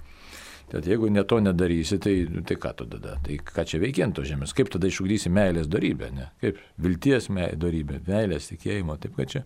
Tad 0.72 0.88
jeigu 0.90 1.10
ne 1.14 1.22
to 1.24 1.38
nedarysi, 1.40 2.00
tai, 2.02 2.14
tai 2.48 2.56
ką 2.58 2.72
tada? 2.80 3.16
Tai 3.22 3.36
ką 3.46 3.66
čia 3.70 3.80
veikiant 3.84 4.16
to 4.18 4.24
žemės? 4.26 4.54
Kaip 4.58 4.72
tada 4.74 4.90
išugdysi 4.90 5.30
meilės 5.34 5.70
darybę? 5.70 6.10
Ne? 6.16 6.26
Kaip 6.42 6.58
vilties 6.82 7.30
darybė, 7.62 8.00
meilės 8.08 8.50
tikėjimo, 8.50 8.98
taip 9.02 9.14
kad 9.20 9.30
čia. 9.30 9.44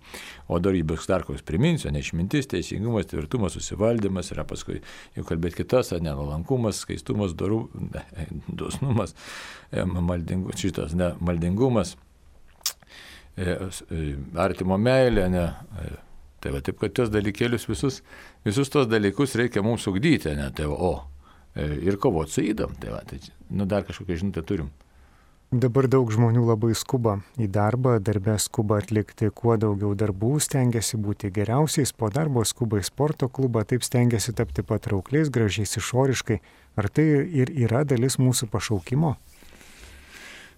O 0.48 0.62
darybės 0.64 1.10
dar 1.12 1.28
koks 1.28 1.44
priminsiu, 1.44 1.92
neišmintis, 1.92 2.48
teisingumas, 2.54 3.10
tvirtumas, 3.12 3.58
susivaldymas 3.60 4.32
yra 4.32 4.48
paskui, 4.48 4.80
jau 5.18 5.28
kalbėti 5.28 5.60
kitas, 5.62 5.92
ne, 6.00 6.14
nuolankumas, 6.16 6.86
skaistumas, 6.86 7.36
dorų, 7.36 7.66
ne, 7.92 8.06
dosnumas, 8.48 9.16
e, 9.72 9.84
maldingu, 9.84 10.56
šitas, 10.56 10.96
ne, 10.96 11.14
maldingumas, 11.20 11.98
e, 13.36 13.52
e, 13.52 14.06
artimo 14.40 14.80
meilė, 14.80 15.28
ne. 15.36 15.50
Tai 16.40 16.54
va, 16.56 16.64
taip, 16.64 16.80
kad 16.80 16.96
tos 16.96 17.10
dalykėlius 17.12 17.68
visus, 17.68 18.02
visus 18.48 18.72
tos 18.72 18.88
dalykus 18.88 19.36
reikia 19.40 19.64
mums 19.66 19.88
ugdyti, 19.92 20.32
ne, 20.40 20.48
tai 20.56 20.70
va, 20.72 20.76
o, 20.76 20.94
ir 21.60 22.00
kovoti 22.00 22.38
su 22.38 22.46
įdom, 22.54 22.78
tai 22.80 22.94
va, 22.94 23.02
tai 23.08 23.20
nu, 23.50 23.68
dar 23.68 23.84
kažkokią 23.88 24.22
žinutę 24.24 24.46
turim. 24.48 24.70
Dabar 25.50 25.88
daug 25.90 26.12
žmonių 26.14 26.44
labai 26.46 26.76
skuba 26.78 27.16
į 27.42 27.48
darbą, 27.50 27.96
darbę 28.06 28.36
skuba 28.38 28.78
atlikti 28.84 29.32
kuo 29.34 29.56
daugiau 29.58 29.96
darbų, 29.98 30.36
stengiasi 30.46 31.00
būti 31.02 31.32
geriausiais, 31.34 31.90
po 31.90 32.12
darbo 32.14 32.44
skuba 32.46 32.78
į 32.78 32.86
sporto 32.86 33.26
klubą, 33.34 33.64
taip 33.66 33.82
stengiasi 33.82 34.36
tapti 34.38 34.62
patraukliais, 34.62 35.32
gražiais 35.34 35.74
išoriškai. 35.82 36.38
Ar 36.78 36.90
tai 36.94 37.08
ir 37.34 37.50
yra 37.50 37.82
dalis 37.82 38.20
mūsų 38.22 38.46
pašaukimo? 38.54 39.16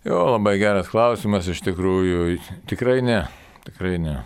Jo, 0.04 0.20
labai 0.34 0.58
geras 0.60 0.92
klausimas 0.92 1.48
iš 1.48 1.64
tikrųjų. 1.70 2.36
Tikrai 2.68 3.00
ne, 3.06 3.22
tikrai 3.64 3.96
ne. 3.96 4.18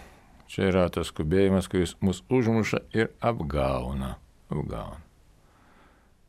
Čia 0.55 0.69
yra 0.69 0.85
tas 0.87 1.09
skubėjimas, 1.11 1.67
kuris 1.67 1.97
mus 1.99 2.21
užmuša 2.31 2.85
ir 2.95 3.09
apgauna. 3.19 4.13
apgauna. 4.47 5.01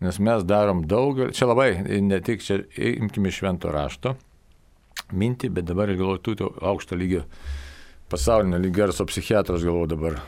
Nes 0.03 0.19
mes 0.19 0.43
darom 0.43 0.83
daugelį, 0.91 1.31
čia 1.33 1.47
labai, 1.47 1.71
ne 2.03 2.19
tik 2.21 2.43
čia, 2.43 2.59
imkime 2.75 3.31
švento 3.31 3.71
rašto 3.71 4.17
mintį, 5.15 5.51
bet 5.55 5.69
dabar 5.69 5.93
galvoju, 5.95 6.35
tu 6.35 6.51
aukšto 6.59 6.99
lygio, 6.99 7.23
pasaulinio 8.11 8.59
lygio 8.59 8.83
garso 8.83 9.07
psichiatras 9.07 9.63
galvoju 9.65 9.93
dabar, 9.95 10.19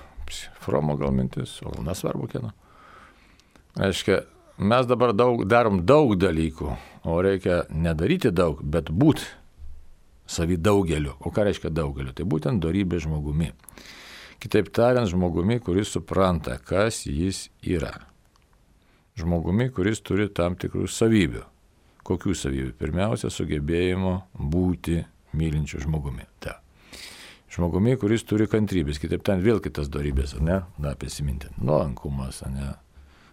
Fromo 0.61 0.95
gal 1.01 1.11
mintis, 1.17 1.57
o 1.65 1.73
gal 1.73 1.87
nesvarbu 1.89 2.29
kieno. 2.29 2.53
Aiškia, 3.81 4.21
mes 4.59 4.87
dabar 4.87 5.15
daug, 5.17 5.43
darom 5.49 5.83
daug 5.89 6.13
dalykų, 6.21 6.71
o 7.09 7.19
reikia 7.25 7.63
nedaryti 7.73 8.31
daug, 8.31 8.61
bet 8.63 8.93
būti 8.93 9.25
savi 10.29 10.59
daugeliu. 10.61 11.17
O 11.21 11.33
ką 11.35 11.47
reiškia 11.49 11.73
daugeliu? 11.73 12.13
Tai 12.13 12.27
būtent 12.29 12.63
darybė 12.63 13.01
žmogumi. 13.03 13.53
Kitaip 14.39 14.71
tariant, 14.75 15.09
žmogumi, 15.11 15.59
kuris 15.65 15.91
supranta, 15.97 16.59
kas 16.63 17.03
jis 17.09 17.49
yra. 17.67 17.95
Žmogumi, 19.19 19.71
kuris 19.75 20.03
turi 20.05 20.29
tam 20.31 20.55
tikrų 20.61 20.87
savybių. 20.87 21.43
Kokių 22.07 22.37
savybių? 22.39 22.75
Pirmiausia, 22.79 23.33
sugebėjimo 23.35 24.15
būti 24.39 25.01
mylinčiu 25.37 25.83
žmogumi. 25.83 26.29
Ta. 26.45 26.61
Žmogumi, 27.51 27.97
kuris 27.99 28.23
turi 28.29 28.47
kantrybės, 28.47 29.01
kitaip 29.03 29.25
ten 29.27 29.43
vėl 29.43 29.59
kitas 29.65 29.91
darybės, 29.91 30.37
ne? 30.39 30.61
Na, 30.79 30.95
prisiminti. 30.95 31.51
Nuolankumas, 31.59 32.45
ne? 32.53 32.77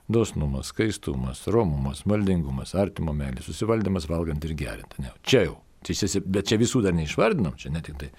Dosnumas, 0.10 0.72
skaistumas, 0.74 1.44
romumas, 1.52 2.04
maldingumas, 2.10 2.74
artimo 2.78 3.14
meilė, 3.14 3.44
susivaldymas 3.46 4.10
valgant 4.10 4.44
ir 4.46 4.54
gerinti. 4.58 5.02
Ne? 5.02 5.14
Čia 5.26 5.48
jau 5.48 5.56
bet 6.26 6.50
čia 6.50 6.60
visų 6.62 6.82
dar 6.86 6.96
neišvardinom, 6.98 7.56
čia 7.62 7.72
ne 7.74 7.82
tik 7.86 7.98
tai. 8.02 8.12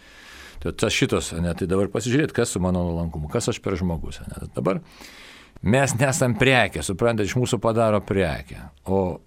Tai 0.62 0.72
tas 0.72 0.94
šitos, 0.96 1.34
ne, 1.42 1.52
tai 1.58 1.68
dabar 1.68 1.90
pasižiūrėt, 1.92 2.32
kas 2.36 2.54
su 2.54 2.62
mano 2.64 2.84
nuolankumu, 2.86 3.28
kas 3.32 3.50
aš 3.52 3.60
per 3.64 3.76
žmogus. 3.76 4.22
Ne. 4.24 4.48
Dabar 4.56 4.80
mes 5.66 5.94
nesam 6.00 6.36
prekė, 6.38 6.84
suprantate, 6.86 7.28
iš 7.28 7.36
mūsų 7.36 7.60
padaro 7.62 8.00
prekę. 8.04 8.62
O 8.88 9.20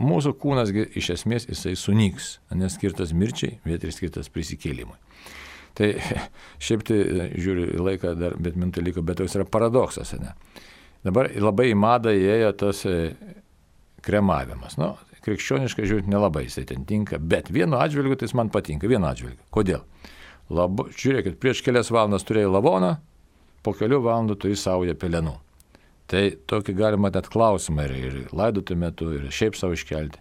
mūsų 0.00 0.34
kūnasgi 0.40 0.88
iš 0.98 1.12
esmės 1.18 1.46
jisai 1.50 1.76
sunyks, 1.78 2.34
nes 2.56 2.74
skirtas 2.74 3.12
mirčiai, 3.14 3.58
bet 3.66 3.84
ir 3.84 3.94
skirtas 3.94 4.32
prisikėlimui. 4.32 4.98
Tai 5.78 5.94
šiaip 6.64 6.84
tai 6.88 6.98
žiūriu 7.36 7.70
į 7.76 7.86
laiką 7.86 8.16
dar, 8.18 8.36
bet 8.40 8.58
mintai 8.58 8.84
liko, 8.84 9.04
bet 9.04 9.20
toks 9.20 9.38
yra 9.38 9.46
paradoksas. 9.48 10.14
Ne? 10.20 10.34
Dabar 11.06 11.30
labai 11.34 11.70
į 11.72 11.78
madą 11.78 12.12
įėjo 12.14 12.52
tas 12.60 12.84
e, 12.86 12.98
kremavimas. 14.04 14.78
Nu, 14.80 14.92
krikščioniškai 15.24 15.86
žiūrint 15.88 16.10
nelabai 16.10 16.46
jisai 16.46 16.64
ten 16.68 16.84
tinka, 16.88 17.18
bet 17.18 17.50
vienu 17.54 17.78
atžvilgiu 17.80 18.18
tai 18.18 18.28
jis 18.28 18.36
man 18.38 18.50
patinka, 18.52 18.90
vienu 18.90 19.08
atžvilgiu. 19.08 19.40
Kodėl? 19.54 19.84
Labu, 20.52 20.88
žiūrėkit, 20.90 21.38
prieš 21.40 21.62
kelias 21.64 21.92
valandas 21.94 22.26
turėjai 22.28 22.50
lavoną, 22.50 22.96
po 23.62 23.74
kelių 23.78 24.02
valandų 24.04 24.36
turi 24.42 24.58
saują 24.58 24.96
pelenų. 24.98 25.36
Tai 26.10 26.22
tokį 26.50 26.74
galima 26.76 27.12
net 27.14 27.30
klausimą 27.32 27.86
ir, 27.88 27.94
ir 27.96 28.16
laidotų 28.36 28.76
metu, 28.76 29.08
ir 29.16 29.30
šiaip 29.32 29.56
savo 29.56 29.78
iškelti. 29.78 30.20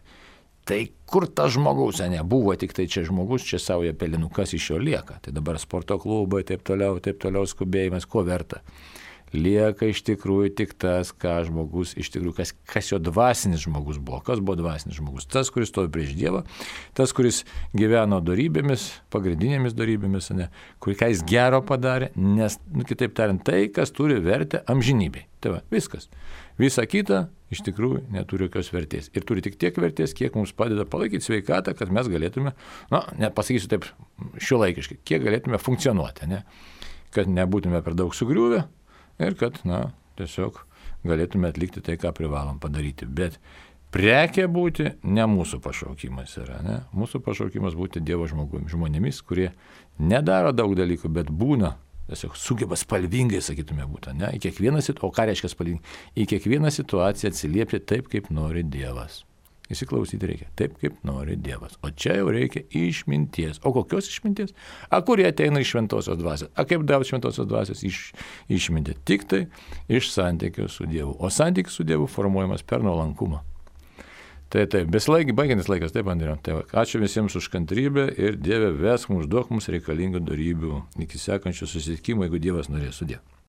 Tai 0.69 0.77
kur 1.09 1.25
tas 1.25 1.55
žmogus, 1.55 1.99
ne, 2.05 2.21
buvo 2.23 2.53
tik 2.55 2.75
tai 2.77 2.85
čia 2.87 3.01
žmogus, 3.07 3.43
čia 3.49 3.57
sauja 3.59 3.95
pelenų, 3.97 4.29
kas 4.31 4.53
iš 4.55 4.69
jo 4.71 4.79
lieka. 4.79 5.17
Tai 5.25 5.33
dabar 5.35 5.57
sporto 5.59 5.97
klubai, 5.99 6.45
taip 6.47 6.61
toliau, 6.63 7.01
taip 7.03 7.19
toliau 7.19 7.49
skubėjimas, 7.49 8.05
ko 8.07 8.23
verta 8.27 8.61
lieka 9.35 9.87
iš 9.89 10.01
tikrųjų 10.07 10.51
tik 10.59 10.73
tas, 10.79 11.11
ką 11.15 11.37
žmogus 11.47 11.93
iš 11.99 12.11
tikrųjų, 12.13 12.35
kas, 12.37 12.53
kas 12.67 12.91
jo 12.91 12.99
dvasinis 13.01 13.63
žmogus 13.65 13.99
buvo. 14.01 14.21
Kas 14.25 14.41
buvo 14.43 14.57
dvasinis 14.59 14.99
žmogus? 14.99 15.27
Tas, 15.31 15.51
kuris 15.53 15.71
stovi 15.71 15.91
prieš 15.93 16.13
Dievą, 16.19 16.43
tas, 16.97 17.13
kuris 17.15 17.43
gyveno 17.77 18.21
darybėmis, 18.25 18.87
pagrindinėmis 19.13 19.75
darybėmis, 19.77 20.31
ne, 20.37 20.49
kur 20.83 20.95
ką 20.99 21.11
jis 21.13 21.25
gero 21.27 21.61
padarė, 21.65 22.11
nes, 22.15 22.59
nu, 22.71 22.87
kitaip 22.87 23.15
tariant, 23.17 23.43
tai, 23.47 23.65
kas 23.73 23.93
turi 23.95 24.19
vertę 24.23 24.65
amžinybei. 24.71 25.27
Tai 25.41 25.55
va, 25.55 25.61
viskas. 25.73 26.11
Visa 26.61 26.83
kita 26.85 27.23
iš 27.51 27.63
tikrųjų 27.65 28.03
neturi 28.13 28.45
jokios 28.45 28.69
vertės. 28.73 29.09
Ir 29.17 29.25
turi 29.27 29.41
tik 29.41 29.57
tiek 29.61 29.75
vertės, 29.81 30.13
kiek 30.17 30.35
mums 30.37 30.53
padeda 30.55 30.85
palaikyti 30.87 31.25
sveikatą, 31.25 31.73
kad 31.77 31.89
mes 31.93 32.09
galėtume, 32.11 32.53
na, 32.93 33.01
nepasakysiu 33.19 33.71
taip 33.71 33.87
šiuolaikiškai, 34.37 34.99
kiek 35.07 35.25
galėtume 35.25 35.59
funkcionuoti, 35.61 36.29
ne? 36.31 36.43
kad 37.11 37.27
nebūtume 37.27 37.81
per 37.83 37.97
daug 37.99 38.13
sugriuvę, 38.15 38.61
ir 39.29 39.37
kad, 39.39 39.59
na, 39.67 39.89
tiesiog 40.19 40.63
galėtume 41.07 41.49
atlikti 41.51 41.83
tai, 41.83 41.97
ką 42.01 42.13
privalom 42.17 42.59
padaryti. 42.61 43.07
Bet 43.09 43.37
prekė 43.93 44.47
būti 44.51 44.91
ne 45.03 45.25
mūsų 45.29 45.61
pašaukimas 45.63 46.35
yra, 46.41 46.59
ne? 46.65 46.77
Mūsų 46.95 47.23
pašaukimas 47.25 47.77
būti 47.77 48.03
Dievo 48.05 48.27
žmogumi, 48.29 48.69
žmonėmis, 48.71 49.21
kurie 49.25 49.49
nedaro 49.99 50.53
daug 50.55 50.75
dalykų, 50.77 51.11
bet 51.13 51.31
būna, 51.31 51.73
tiesiog 52.11 52.37
sugeba 52.39 52.77
spalvingai, 52.79 53.41
sakytume, 53.43 53.87
būti, 53.89 54.15
ne? 54.19 54.31
Į 54.37 54.45
kiekvieną 54.47 54.83
situaciją, 54.83 55.09
o 55.09 55.15
ką 55.17 55.27
reiškia 55.31 55.51
spalvingai? 55.55 55.99
Į 56.15 56.29
kiekvieną 56.35 56.71
situaciją 56.73 57.33
atsiliepti 57.33 57.83
taip, 57.83 58.11
kaip 58.11 58.31
nori 58.33 58.63
Dievas. 58.67 59.23
Įsiklausyti 59.71 60.27
reikia 60.27 60.49
taip, 60.59 60.75
kaip 60.81 60.97
nori 61.07 61.37
Dievas. 61.39 61.77
O 61.85 61.91
čia 61.95 62.17
jau 62.19 62.31
reikia 62.33 62.63
išminties. 62.75 63.61
O 63.63 63.73
kokios 63.75 64.09
išminties? 64.11 64.55
A, 64.89 64.99
kurie 65.05 65.27
ateina 65.29 65.61
iš 65.63 65.71
šventosios 65.75 66.19
dvasios. 66.19 66.51
A, 66.55 66.65
kaip 66.67 66.83
davė 66.87 67.07
šventosios 67.07 67.47
dvasios 67.47 67.85
iš, 67.87 68.01
išmintį? 68.51 68.97
Tik 69.07 69.27
tai 69.31 69.45
iš 69.91 70.11
santykio 70.11 70.67
su 70.71 70.89
Dievu. 70.89 71.15
O 71.19 71.31
santykis 71.31 71.79
su 71.79 71.87
Dievu 71.87 72.09
formuojamas 72.11 72.65
per 72.67 72.83
nuolankumą. 72.83 73.45
Tai 74.51 74.65
taip, 74.67 74.89
beslaigi, 74.91 75.31
baigiantis 75.31 75.69
laikas, 75.71 75.93
taip, 75.95 76.09
Andriu. 76.11 76.33
Tai 76.43 76.57
va, 76.57 76.63
ačiū 76.81 76.99
visiems 76.99 77.37
už 77.39 77.47
kantrybę 77.53 78.09
ir 78.19 78.35
Dieve, 78.35 78.73
vesk 78.75 79.07
mums, 79.13 79.29
duok 79.31 79.53
mums 79.53 79.71
reikalingų 79.71 80.19
darybių 80.27 80.81
iki 81.05 81.21
sekančio 81.21 81.69
susitikimo, 81.71 82.27
jeigu 82.27 82.41
Dievas 82.43 82.67
norės 82.67 82.99
sudė. 82.99 83.21